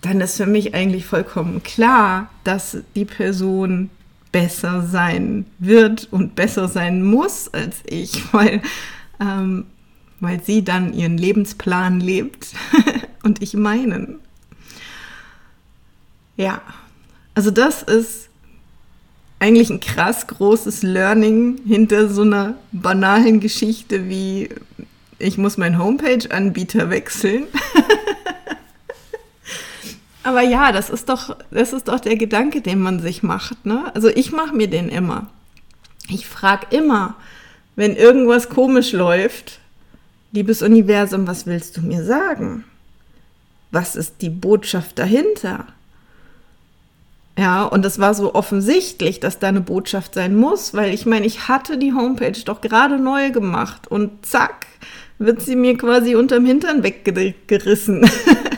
dann 0.00 0.20
ist 0.20 0.36
für 0.36 0.46
mich 0.46 0.74
eigentlich 0.74 1.04
vollkommen 1.04 1.62
klar, 1.64 2.30
dass 2.44 2.78
die 2.94 3.04
Person 3.04 3.90
besser 4.30 4.82
sein 4.82 5.46
wird 5.58 6.08
und 6.12 6.36
besser 6.36 6.68
sein 6.68 7.02
muss 7.02 7.52
als 7.52 7.80
ich, 7.84 8.22
weil, 8.32 8.62
ähm, 9.20 9.66
weil 10.20 10.42
sie 10.42 10.64
dann 10.64 10.94
ihren 10.94 11.18
Lebensplan 11.18 12.00
lebt 12.00 12.48
und 13.24 13.42
ich 13.42 13.54
meinen. 13.54 14.20
Ja, 16.36 16.62
also 17.34 17.50
das 17.50 17.82
ist 17.82 18.28
eigentlich 19.42 19.70
ein 19.70 19.80
krass 19.80 20.28
großes 20.28 20.84
Learning 20.84 21.60
hinter 21.66 22.08
so 22.08 22.22
einer 22.22 22.54
banalen 22.70 23.40
Geschichte 23.40 24.08
wie 24.08 24.50
ich 25.18 25.36
muss 25.36 25.56
meinen 25.56 25.78
Homepage-Anbieter 25.78 26.90
wechseln. 26.90 27.46
Aber 30.22 30.42
ja, 30.42 30.70
das 30.70 30.90
ist 30.90 31.08
doch, 31.08 31.36
das 31.50 31.72
ist 31.72 31.88
doch 31.88 31.98
der 31.98 32.16
Gedanke, 32.16 32.60
den 32.60 32.80
man 32.80 33.00
sich 33.00 33.24
macht. 33.24 33.66
Ne? 33.66 33.90
Also 33.94 34.08
ich 34.08 34.30
mache 34.30 34.54
mir 34.54 34.68
den 34.68 34.88
immer. 34.88 35.28
Ich 36.08 36.28
frage 36.28 36.66
immer, 36.70 37.16
wenn 37.74 37.96
irgendwas 37.96 38.48
komisch 38.48 38.92
läuft, 38.92 39.58
liebes 40.30 40.62
Universum, 40.62 41.26
was 41.26 41.46
willst 41.46 41.76
du 41.76 41.80
mir 41.80 42.04
sagen? 42.04 42.62
Was 43.72 43.96
ist 43.96 44.16
die 44.20 44.30
Botschaft 44.30 45.00
dahinter? 45.00 45.66
Ja, 47.38 47.64
und 47.64 47.84
es 47.86 47.98
war 47.98 48.14
so 48.14 48.34
offensichtlich, 48.34 49.18
dass 49.18 49.38
da 49.38 49.48
eine 49.48 49.62
Botschaft 49.62 50.14
sein 50.14 50.36
muss, 50.36 50.74
weil 50.74 50.92
ich 50.92 51.06
meine, 51.06 51.24
ich 51.24 51.48
hatte 51.48 51.78
die 51.78 51.94
Homepage 51.94 52.38
doch 52.44 52.60
gerade 52.60 52.98
neu 52.98 53.30
gemacht 53.30 53.88
und 53.88 54.26
zack, 54.26 54.66
wird 55.18 55.40
sie 55.40 55.56
mir 55.56 55.78
quasi 55.78 56.14
unterm 56.14 56.44
Hintern 56.44 56.82
weggerissen. 56.82 58.02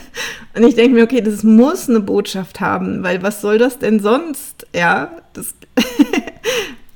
und 0.54 0.64
ich 0.64 0.74
denke 0.74 0.96
mir, 0.96 1.04
okay, 1.04 1.20
das 1.20 1.44
muss 1.44 1.88
eine 1.88 2.00
Botschaft 2.00 2.60
haben, 2.60 3.04
weil 3.04 3.22
was 3.22 3.40
soll 3.40 3.58
das 3.58 3.78
denn 3.78 4.00
sonst? 4.00 4.66
Ja, 4.74 5.10
das 5.34 5.54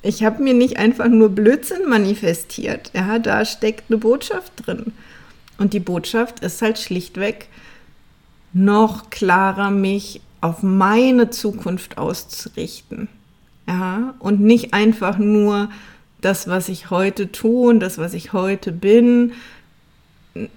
ich 0.03 0.25
habe 0.25 0.43
mir 0.43 0.55
nicht 0.55 0.79
einfach 0.79 1.09
nur 1.09 1.29
Blödsinn 1.29 1.89
manifestiert. 1.89 2.91
Ja, 2.95 3.21
da 3.21 3.45
steckt 3.45 3.85
eine 3.89 3.99
Botschaft 3.99 4.53
drin. 4.67 4.93
Und 5.59 5.75
die 5.75 5.81
Botschaft 5.81 6.41
ist 6.41 6.63
halt 6.63 6.79
schlichtweg 6.79 7.49
noch 8.53 9.11
klarer 9.11 9.71
mich 9.71 10.23
auf 10.41 10.63
meine 10.63 11.31
Zukunft 11.31 11.99
auszurichten. 11.99 13.09
Ja, 13.67 14.15
und 14.19 14.41
nicht 14.41 14.73
einfach 14.73 15.19
nur 15.19 15.69
das, 16.21 16.49
was 16.49 16.69
ich 16.69 16.91
heute 16.91 17.31
tue 17.31 17.69
und 17.69 17.81
das, 17.81 17.99
was 17.99 18.15
ich 18.15 18.33
heute 18.33 18.73
bin, 18.73 19.33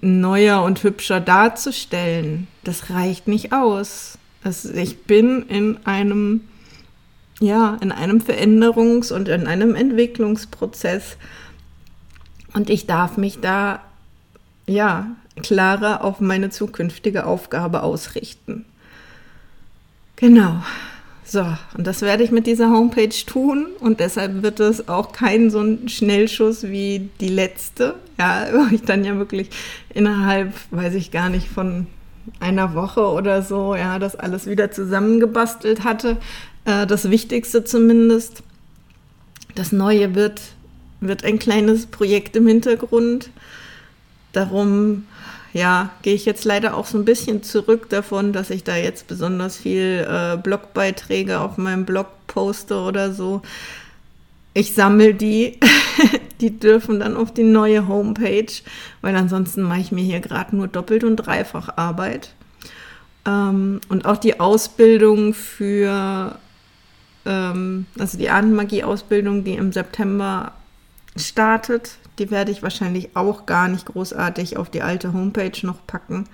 neuer 0.02 0.64
und 0.64 0.84
hübscher 0.84 1.20
darzustellen. 1.20 2.48
Das 2.64 2.90
reicht 2.90 3.28
nicht 3.28 3.54
aus. 3.54 4.18
Also 4.44 4.74
ich 4.74 5.04
bin 5.04 5.44
in 5.48 5.78
einem, 5.86 6.42
ja, 7.40 7.78
in 7.82 7.92
einem 7.92 8.20
Veränderungs- 8.20 9.14
und 9.14 9.28
in 9.28 9.48
einem 9.48 9.76
Entwicklungsprozess. 9.76 11.18
Und 12.54 12.70
ich 12.70 12.88
darf 12.88 13.18
mich 13.18 13.40
da, 13.40 13.82
ja, 14.68 15.08
klarer 15.42 16.04
auf 16.04 16.20
meine 16.20 16.50
zukünftige 16.50 17.26
Aufgabe 17.26 17.84
ausrichten. 17.84 18.66
Genau. 20.22 20.62
So, 21.26 21.44
und 21.76 21.88
das 21.88 22.02
werde 22.02 22.24
ich 22.24 22.32
mit 22.32 22.46
dieser 22.46 22.70
Homepage 22.70 23.26
tun 23.26 23.68
und 23.80 24.00
deshalb 24.00 24.44
wird 24.44 24.60
es 24.60 24.88
auch 24.88 25.14
kein 25.14 25.50
so 25.50 25.62
ein 25.62 25.90
Schnellschuss 25.90 26.64
wie 26.64 27.10
die 27.20 27.30
letzte, 27.30 27.96
ja, 28.20 28.48
wo 28.54 28.74
ich 28.74 28.84
dann 28.84 29.04
ja 29.04 29.18
wirklich 29.18 29.50
innerhalb, 29.94 30.54
weiß 30.70 30.94
ich 30.94 31.10
gar 31.10 31.30
nicht, 31.30 31.48
von 31.48 31.88
einer 32.40 32.76
Woche 32.76 33.02
oder 33.02 33.42
so, 33.42 33.76
ja, 33.76 33.98
das 33.98 34.16
alles 34.16 34.46
wieder 34.46 34.72
zusammengebastelt 34.72 35.84
hatte. 35.84 36.18
Äh, 36.66 36.86
das 36.86 37.10
Wichtigste 37.10 37.64
zumindest. 37.64 38.44
Das 39.56 39.72
Neue 39.72 40.14
wird, 40.14 40.42
wird 41.00 41.24
ein 41.24 41.40
kleines 41.40 41.88
Projekt 41.88 42.36
im 42.36 42.46
Hintergrund. 42.46 43.32
Darum 44.34 45.06
ja, 45.54 45.90
gehe 46.02 46.14
ich 46.16 46.26
jetzt 46.26 46.46
leider 46.46 46.76
auch 46.78 46.86
so 46.86 46.98
ein 46.98 47.06
bisschen 47.06 47.44
zurück 47.44 47.90
davon, 47.90 48.32
dass 48.32 48.50
ich 48.50 48.64
da 48.64 48.76
jetzt 48.76 49.08
besonders 49.08 49.58
viel 49.58 50.08
äh, 50.10 50.38
Blogbeiträge 50.38 51.40
auf 51.40 51.58
meinem 51.58 51.86
Blog 51.86 52.08
poste 52.28 52.78
oder 52.80 53.12
so. 53.12 53.42
Ich 54.54 54.74
sammle 54.74 55.14
die, 55.14 55.60
die 56.42 56.58
dürfen 56.58 57.00
dann 57.00 57.18
auf 57.18 57.34
die 57.34 57.44
neue 57.44 57.88
Homepage, 57.88 58.52
weil 59.02 59.16
ansonsten 59.16 59.64
mache 59.64 59.82
ich 59.82 59.92
mir 59.92 60.04
hier 60.04 60.22
gerade 60.22 60.56
nur 60.56 60.68
doppelt 60.68 61.04
und 61.04 61.18
dreifach 61.18 61.78
Arbeit. 61.78 62.34
Ähm, 63.26 63.82
und 63.90 64.06
auch 64.06 64.18
die 64.18 64.40
Ausbildung 64.40 65.34
für, 65.34 66.38
ähm, 67.26 67.86
also 68.00 68.18
die 68.18 68.30
Ahnenmagie-Ausbildung, 68.30 69.44
die 69.44 69.54
im 69.54 69.72
September 69.72 70.54
startet, 71.16 71.98
die 72.20 72.32
werde 72.32 72.52
ich 72.52 72.64
wahrscheinlich 72.64 73.16
auch 73.16 73.46
gar 73.46 73.68
nicht 73.68 73.86
großartig 73.86 74.58
auf 74.58 74.70
die 74.70 74.82
alte 74.82 75.14
Homepage 75.14 75.66
noch 75.66 75.86
packen, 75.88 76.26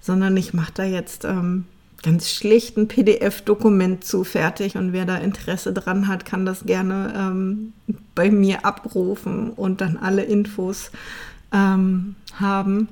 sondern 0.00 0.36
ich 0.36 0.54
mache 0.54 0.72
da 0.74 0.84
jetzt 0.84 1.24
ähm, 1.24 1.64
ganz 2.02 2.30
schlicht 2.30 2.76
ein 2.76 2.88
PDF-Dokument 2.88 4.04
zu 4.04 4.24
fertig 4.24 4.76
und 4.76 4.92
wer 4.92 5.04
da 5.04 5.16
Interesse 5.16 5.72
dran 5.72 6.08
hat, 6.08 6.24
kann 6.24 6.46
das 6.46 6.64
gerne 6.64 7.12
ähm, 7.16 7.72
bei 8.14 8.30
mir 8.30 8.64
abrufen 8.64 9.50
und 9.50 9.80
dann 9.80 9.96
alle 9.96 10.22
Infos 10.22 10.90
ähm, 11.52 12.14
haben. 12.38 12.88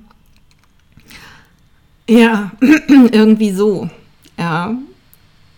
Ja, 2.08 2.52
irgendwie 2.88 3.52
so. 3.52 3.88
Ja. 4.38 4.74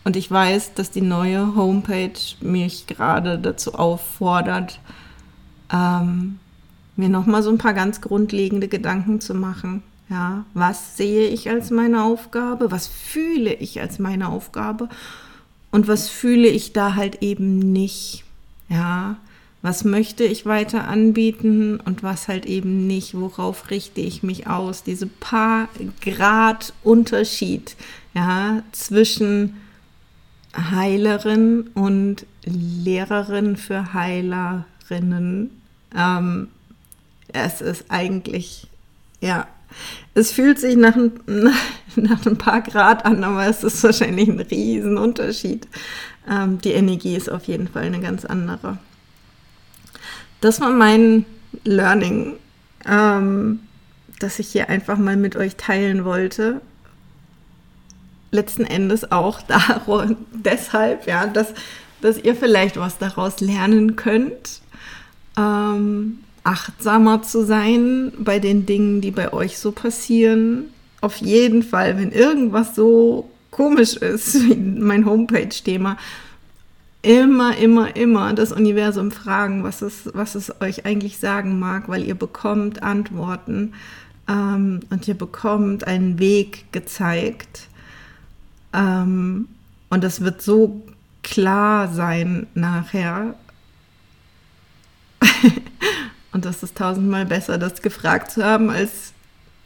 Und 0.02 0.16
ich 0.16 0.30
weiß, 0.30 0.74
dass 0.74 0.90
die 0.90 1.02
neue 1.02 1.54
Homepage 1.54 2.18
mich 2.40 2.86
gerade 2.86 3.38
dazu 3.38 3.74
auffordert, 3.74 4.80
ähm, 5.72 6.38
mir 6.96 7.08
nochmal 7.08 7.42
so 7.42 7.50
ein 7.50 7.58
paar 7.58 7.74
ganz 7.74 8.00
grundlegende 8.00 8.68
Gedanken 8.68 9.20
zu 9.20 9.34
machen. 9.34 9.82
Ja, 10.08 10.44
was 10.54 10.96
sehe 10.96 11.28
ich 11.28 11.48
als 11.48 11.70
meine 11.70 12.02
Aufgabe? 12.02 12.70
Was 12.72 12.88
fühle 12.88 13.54
ich 13.54 13.80
als 13.80 13.98
meine 13.98 14.28
Aufgabe? 14.28 14.88
Und 15.70 15.86
was 15.86 16.08
fühle 16.08 16.48
ich 16.48 16.72
da 16.72 16.96
halt 16.96 17.22
eben 17.22 17.58
nicht? 17.58 18.24
Ja, 18.68 19.16
was 19.62 19.84
möchte 19.84 20.24
ich 20.24 20.46
weiter 20.46 20.88
anbieten 20.88 21.78
und 21.78 22.02
was 22.02 22.28
halt 22.28 22.46
eben 22.46 22.86
nicht? 22.86 23.14
Worauf 23.14 23.70
richte 23.70 24.00
ich 24.00 24.22
mich 24.22 24.46
aus? 24.48 24.82
Diese 24.82 25.06
paar 25.06 25.68
Grad 26.00 26.72
Unterschied, 26.82 27.76
ja, 28.14 28.62
zwischen 28.72 29.56
Heilerin 30.56 31.70
und 31.74 32.26
Lehrerin 32.44 33.56
für 33.56 33.92
Heilerinnen 33.92 35.59
ähm, 35.96 36.48
es 37.32 37.60
ist 37.60 37.84
eigentlich, 37.88 38.68
ja, 39.20 39.46
es 40.14 40.32
fühlt 40.32 40.58
sich 40.58 40.76
nach 40.76 40.96
ein, 40.96 41.12
nach 41.96 42.26
ein 42.26 42.38
paar 42.38 42.60
Grad 42.62 43.04
an, 43.04 43.22
aber 43.24 43.46
es 43.46 43.62
ist 43.62 43.82
wahrscheinlich 43.82 44.28
ein 44.28 44.40
Riesenunterschied. 44.40 45.68
Ähm, 46.28 46.60
die 46.60 46.72
Energie 46.72 47.16
ist 47.16 47.30
auf 47.30 47.44
jeden 47.44 47.68
Fall 47.68 47.84
eine 47.84 48.00
ganz 48.00 48.24
andere. 48.24 48.78
Das 50.40 50.60
war 50.60 50.70
mein 50.70 51.24
Learning, 51.64 52.34
ähm, 52.86 53.60
das 54.18 54.38
ich 54.38 54.48
hier 54.48 54.68
einfach 54.68 54.98
mal 54.98 55.16
mit 55.16 55.36
euch 55.36 55.56
teilen 55.56 56.04
wollte. 56.04 56.60
Letzten 58.30 58.64
Endes 58.64 59.10
auch 59.10 59.42
darum, 59.48 60.16
deshalb, 60.32 61.06
ja, 61.06 61.26
dass, 61.26 61.54
dass 62.00 62.18
ihr 62.18 62.34
vielleicht 62.34 62.76
was 62.76 62.98
daraus 62.98 63.40
lernen 63.40 63.96
könnt 63.96 64.60
ähm, 65.36 66.18
achtsamer 66.44 67.22
zu 67.22 67.44
sein 67.44 68.12
bei 68.18 68.38
den 68.38 68.66
Dingen, 68.66 69.00
die 69.00 69.10
bei 69.10 69.32
euch 69.32 69.58
so 69.58 69.72
passieren. 69.72 70.64
Auf 71.00 71.16
jeden 71.16 71.62
Fall, 71.62 71.98
wenn 71.98 72.12
irgendwas 72.12 72.74
so 72.74 73.30
komisch 73.50 73.96
ist, 73.96 74.34
wie 74.48 74.56
mein 74.56 75.06
Homepage-Thema, 75.06 75.96
immer, 77.02 77.56
immer, 77.56 77.96
immer 77.96 78.34
das 78.34 78.52
Universum 78.52 79.10
fragen, 79.10 79.64
was 79.64 79.82
es, 79.82 80.10
was 80.12 80.34
es 80.34 80.60
euch 80.60 80.84
eigentlich 80.84 81.18
sagen 81.18 81.58
mag, 81.58 81.88
weil 81.88 82.04
ihr 82.04 82.14
bekommt 82.14 82.82
Antworten 82.82 83.72
ähm, 84.28 84.80
und 84.90 85.08
ihr 85.08 85.14
bekommt 85.14 85.86
einen 85.86 86.18
Weg 86.18 86.72
gezeigt. 86.72 87.68
Ähm, 88.72 89.48
und 89.88 90.04
das 90.04 90.20
wird 90.20 90.42
so 90.42 90.82
klar 91.22 91.88
sein 91.88 92.46
nachher, 92.54 93.34
und 96.32 96.44
das 96.44 96.62
ist 96.62 96.76
tausendmal 96.76 97.26
besser, 97.26 97.58
das 97.58 97.82
gefragt 97.82 98.30
zu 98.30 98.44
haben, 98.44 98.70
als 98.70 99.12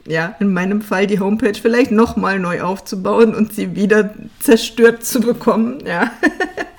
ja, 0.06 0.34
in 0.38 0.52
meinem 0.52 0.82
Fall 0.82 1.06
die 1.06 1.18
Homepage 1.18 1.54
vielleicht 1.54 1.90
nochmal 1.90 2.38
neu 2.38 2.60
aufzubauen 2.60 3.34
und 3.34 3.54
sie 3.54 3.74
wieder 3.74 4.14
zerstört 4.38 5.04
zu 5.04 5.20
bekommen. 5.20 5.84
Ja. 5.86 6.12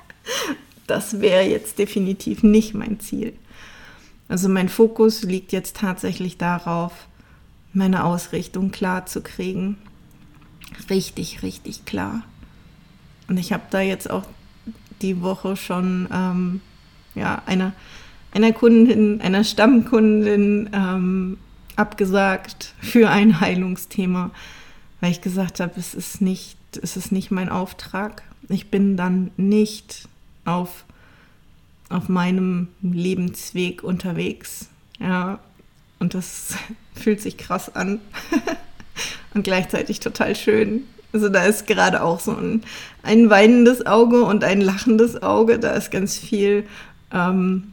das 0.88 1.22
wäre 1.22 1.44
jetzt 1.44 1.80
definitiv 1.80 2.44
nicht 2.44 2.76
mein 2.76 3.00
Ziel. 3.00 3.34
Also 4.28 4.50
mein 4.50 4.70
Fokus 4.70 5.24
liegt 5.24 5.52
jetzt 5.52 5.78
tatsächlich 5.78 6.38
darauf, 6.38 6.94
meine 7.74 8.04
Ausrichtung 8.04 8.72
klar 8.72 9.06
zu 9.06 9.22
kriegen. 9.22 9.78
Richtig, 10.90 11.44
richtig 11.44 11.86
klar. 11.86 12.24
Und 13.28 13.38
ich 13.38 13.54
habe 13.54 13.64
da 13.70 13.82
jetzt 13.82 14.10
auch 14.10 14.24
die 15.02 15.22
Woche 15.22 15.58
schon 15.58 16.08
ähm, 16.12 16.62
ja, 17.16 17.42
einer, 17.46 17.74
einer 18.36 18.52
Kundin, 18.52 19.21
einer 19.21 19.45
Stammkundin 19.45 20.69
ähm, 20.74 21.38
abgesagt 21.78 22.74
für 22.82 23.10
ein 23.10 23.39
Heilungsthema, 23.39 24.30
weil 25.00 25.12
ich 25.12 25.21
gesagt 25.21 25.62
habe, 25.62 25.74
es 25.78 25.93
ist 25.93 26.21
nicht, 26.21 26.58
es 26.82 26.98
ist 26.98 27.13
nicht 27.13 27.32
mein 27.32 27.48
Auftrag. 27.48 28.24
Ich 28.50 28.69
bin 28.69 28.98
dann 28.98 29.32
nicht 29.38 30.10
auf, 30.43 30.84
auf 31.89 32.10
meinem 32.10 32.67
Lebensweg 32.82 33.84
unterwegs. 33.84 34.67
Ja, 35.00 35.39
und 36.00 36.13
das 36.13 36.56
fühlt 36.93 37.21
sich 37.21 37.38
krass 37.38 37.74
an 37.74 38.00
und 39.34 39.43
gleichzeitig 39.43 40.02
total 40.02 40.36
schön. 40.36 40.84
Also 41.13 41.30
da 41.30 41.45
ist 41.45 41.67
gerade 41.67 42.04
auch 42.04 42.19
so 42.19 42.36
ein, 42.36 42.63
ein 43.02 43.30
weinendes 43.30 43.86
Auge 43.86 44.24
und 44.24 44.43
ein 44.43 44.60
lachendes 44.60 45.24
Auge. 45.24 45.58
Da 45.58 45.71
ist 45.71 45.89
ganz 45.89 46.17
viel 46.17 46.67
ähm, 47.13 47.71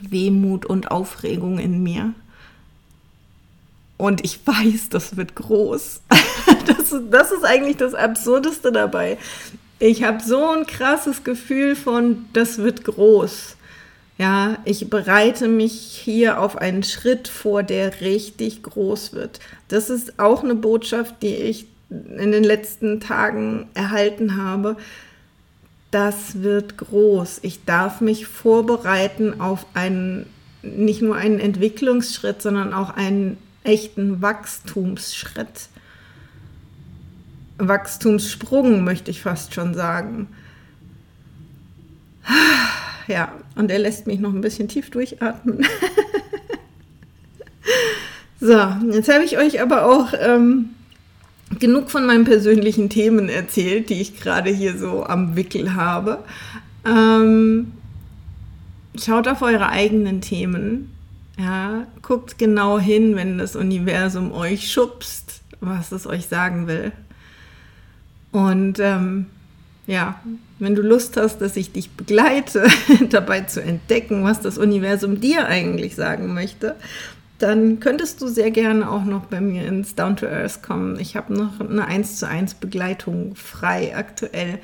Wehmut 0.00 0.66
und 0.66 0.90
Aufregung 0.90 1.58
in 1.58 1.82
mir. 1.82 2.14
Und 3.96 4.24
ich 4.24 4.40
weiß, 4.46 4.88
das 4.88 5.16
wird 5.16 5.34
groß. 5.34 6.00
Das, 6.66 6.94
das 7.10 7.32
ist 7.32 7.44
eigentlich 7.44 7.78
das 7.78 7.94
Absurdeste 7.94 8.70
dabei. 8.70 9.18
Ich 9.78 10.04
habe 10.04 10.22
so 10.22 10.50
ein 10.50 10.66
krasses 10.66 11.24
Gefühl 11.24 11.74
von, 11.74 12.26
das 12.32 12.58
wird 12.58 12.84
groß. 12.84 13.56
Ja, 14.18 14.58
ich 14.66 14.90
bereite 14.90 15.48
mich 15.48 15.72
hier 15.72 16.40
auf 16.40 16.58
einen 16.58 16.82
Schritt 16.82 17.28
vor, 17.28 17.62
der 17.62 18.02
richtig 18.02 18.62
groß 18.62 19.14
wird. 19.14 19.40
Das 19.68 19.88
ist 19.88 20.18
auch 20.18 20.44
eine 20.44 20.54
Botschaft, 20.54 21.22
die 21.22 21.34
ich 21.34 21.66
in 21.88 22.30
den 22.30 22.44
letzten 22.44 23.00
Tagen 23.00 23.68
erhalten 23.74 24.36
habe. 24.36 24.76
Das 25.90 26.42
wird 26.42 26.76
groß. 26.76 27.40
Ich 27.42 27.64
darf 27.64 28.00
mich 28.00 28.26
vorbereiten 28.26 29.40
auf 29.40 29.66
einen, 29.74 30.26
nicht 30.62 31.02
nur 31.02 31.16
einen 31.16 31.40
Entwicklungsschritt, 31.40 32.40
sondern 32.40 32.72
auch 32.72 32.90
einen 32.90 33.38
echten 33.64 34.22
Wachstumsschritt. 34.22 35.68
Wachstumssprung, 37.58 38.84
möchte 38.84 39.10
ich 39.10 39.22
fast 39.22 39.54
schon 39.54 39.74
sagen. 39.74 40.28
Ja, 43.06 43.32
und 43.56 43.72
er 43.72 43.80
lässt 43.80 44.06
mich 44.06 44.20
noch 44.20 44.32
ein 44.32 44.40
bisschen 44.40 44.68
tief 44.68 44.90
durchatmen. 44.90 45.66
so, 48.40 48.56
jetzt 48.92 49.12
habe 49.12 49.24
ich 49.24 49.36
euch 49.36 49.60
aber 49.60 49.86
auch 49.86 50.12
ähm, 50.16 50.68
genug 51.60 51.90
von 51.90 52.06
meinen 52.06 52.24
persönlichen 52.24 52.88
Themen 52.88 53.28
erzählt, 53.28 53.90
die 53.90 54.00
ich 54.00 54.20
gerade 54.20 54.50
hier 54.50 54.76
so 54.76 55.04
am 55.04 55.36
Wickel 55.36 55.74
habe. 55.74 56.24
Ähm, 56.84 57.72
schaut 58.96 59.28
auf 59.28 59.42
eure 59.42 59.68
eigenen 59.68 60.20
Themen. 60.20 60.90
Ja, 61.38 61.86
guckt 62.02 62.38
genau 62.38 62.78
hin, 62.78 63.16
wenn 63.16 63.38
das 63.38 63.56
Universum 63.56 64.32
euch 64.32 64.70
schubst, 64.70 65.40
was 65.60 65.92
es 65.92 66.06
euch 66.06 66.26
sagen 66.26 66.66
will. 66.66 66.92
Und 68.32 68.78
ähm, 68.78 69.26
ja, 69.86 70.20
wenn 70.58 70.74
du 70.74 70.82
Lust 70.82 71.16
hast, 71.16 71.38
dass 71.38 71.56
ich 71.56 71.72
dich 71.72 71.90
begleite, 71.90 72.68
dabei 73.10 73.42
zu 73.42 73.62
entdecken, 73.62 74.22
was 74.24 74.40
das 74.40 74.58
Universum 74.58 75.20
dir 75.20 75.46
eigentlich 75.46 75.96
sagen 75.96 76.34
möchte, 76.34 76.76
dann 77.40 77.80
könntest 77.80 78.20
du 78.20 78.28
sehr 78.28 78.50
gerne 78.50 78.90
auch 78.90 79.04
noch 79.04 79.26
bei 79.26 79.40
mir 79.40 79.66
ins 79.66 79.94
Down 79.94 80.16
to 80.16 80.26
Earth 80.26 80.62
kommen. 80.62 81.00
Ich 81.00 81.16
habe 81.16 81.34
noch 81.34 81.58
eine 81.58 81.86
1 81.86 82.18
zu 82.18 82.28
1 82.28 82.54
Begleitung 82.54 83.34
frei 83.34 83.96
aktuell. 83.96 84.58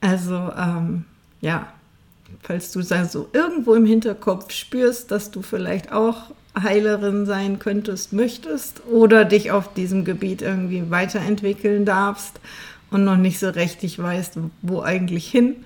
Also 0.00 0.34
ähm, 0.34 1.04
ja, 1.40 1.66
falls 2.42 2.70
du 2.72 2.82
so 2.82 3.28
irgendwo 3.32 3.74
im 3.74 3.84
Hinterkopf 3.84 4.52
spürst, 4.52 5.10
dass 5.10 5.30
du 5.30 5.42
vielleicht 5.42 5.92
auch 5.92 6.30
Heilerin 6.60 7.26
sein 7.26 7.58
könntest, 7.58 8.12
möchtest 8.12 8.82
oder 8.86 9.24
dich 9.24 9.50
auf 9.50 9.74
diesem 9.74 10.04
Gebiet 10.04 10.40
irgendwie 10.40 10.90
weiterentwickeln 10.90 11.84
darfst 11.84 12.38
und 12.90 13.04
noch 13.04 13.16
nicht 13.16 13.40
so 13.40 13.48
richtig 13.48 13.98
weißt, 13.98 14.38
wo 14.62 14.82
eigentlich 14.82 15.28
hin, 15.28 15.56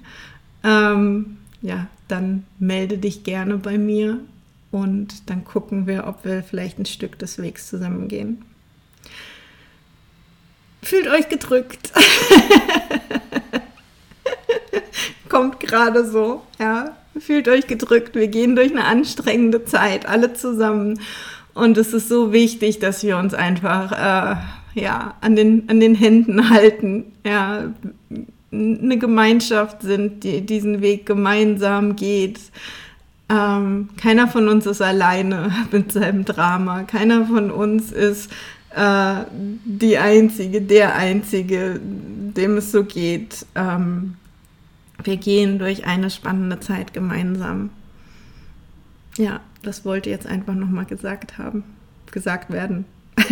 ähm, 0.65 1.37
ja, 1.61 1.89
dann 2.09 2.45
melde 2.59 2.97
dich 2.97 3.23
gerne 3.23 3.59
bei 3.59 3.77
mir 3.77 4.19
und 4.71 5.31
dann 5.31 5.45
gucken 5.45 5.87
wir, 5.87 6.07
ob 6.07 6.25
wir 6.25 6.43
vielleicht 6.43 6.79
ein 6.79 6.87
Stück 6.87 7.19
des 7.19 7.39
Wegs 7.39 7.69
zusammengehen. 7.69 8.45
Fühlt 10.83 11.09
euch 11.09 11.29
gedrückt. 11.29 11.93
Kommt 15.29 15.61
gerade 15.61 16.09
so, 16.09 16.43
ja. 16.59 16.97
Fühlt 17.19 17.49
euch 17.49 17.67
gedrückt. 17.67 18.15
Wir 18.15 18.29
gehen 18.29 18.55
durch 18.55 18.71
eine 18.71 18.85
anstrengende 18.85 19.65
Zeit, 19.65 20.07
alle 20.07 20.35
zusammen. 20.35 21.01
Und 21.55 21.77
es 21.77 21.93
ist 21.93 22.09
so 22.09 22.33
wichtig, 22.33 22.79
dass 22.79 23.03
wir 23.03 23.17
uns 23.17 23.35
einfach 23.35 23.91
äh, 23.93 24.37
ja, 24.81 25.15
an, 25.21 25.35
den, 25.35 25.69
an 25.69 25.81
den 25.81 25.95
Händen 25.95 26.51
halten, 26.51 27.13
ja, 27.27 27.75
eine 28.51 28.99
Gemeinschaft 28.99 29.83
sind, 29.83 30.25
die 30.25 30.41
diesen 30.41 30.81
Weg 30.81 31.05
gemeinsam 31.05 31.97
geht. 31.97 32.39
Ähm, 33.29 33.91
keiner 34.01 34.29
von 34.29 34.49
uns 34.49 34.67
ist 34.67 34.81
alleine 34.81 35.53
mit 35.71 35.93
seinem 35.93 36.25
Drama. 36.25 36.85
Keiner 36.85 37.27
von 37.27 37.51
uns 37.51 37.93
ist 37.93 38.31
äh, 38.75 39.25
die 39.33 39.99
Einzige, 39.99 40.63
der 40.63 40.95
Einzige, 40.95 41.81
dem 41.83 42.57
es 42.57 42.73
so 42.73 42.85
geht. 42.85 43.47
Ähm, 43.55 44.17
wir 45.03 45.17
gehen 45.17 45.59
durch 45.59 45.87
eine 45.87 46.11
spannende 46.11 46.61
Zeit 46.61 46.93
gemeinsam. 46.93 47.71
Ja, 49.17 49.41
das 49.63 49.85
wollte 49.85 50.11
jetzt 50.11 50.27
einfach 50.27 50.55
nochmal 50.55 50.85
gesagt 50.85 51.39
haben, 51.39 51.65
gesagt 52.11 52.51
werden. 52.53 52.85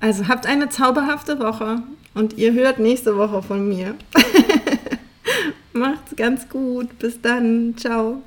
Also 0.00 0.28
habt 0.28 0.46
eine 0.46 0.70
zauberhafte 0.70 1.38
Woche 1.40 1.82
und 2.14 2.38
ihr 2.38 2.54
hört 2.54 2.78
nächste 2.78 3.18
Woche 3.18 3.42
von 3.42 3.68
mir. 3.68 3.94
Macht's 5.72 6.16
ganz 6.16 6.48
gut. 6.48 6.98
Bis 6.98 7.20
dann. 7.20 7.74
Ciao. 7.76 8.22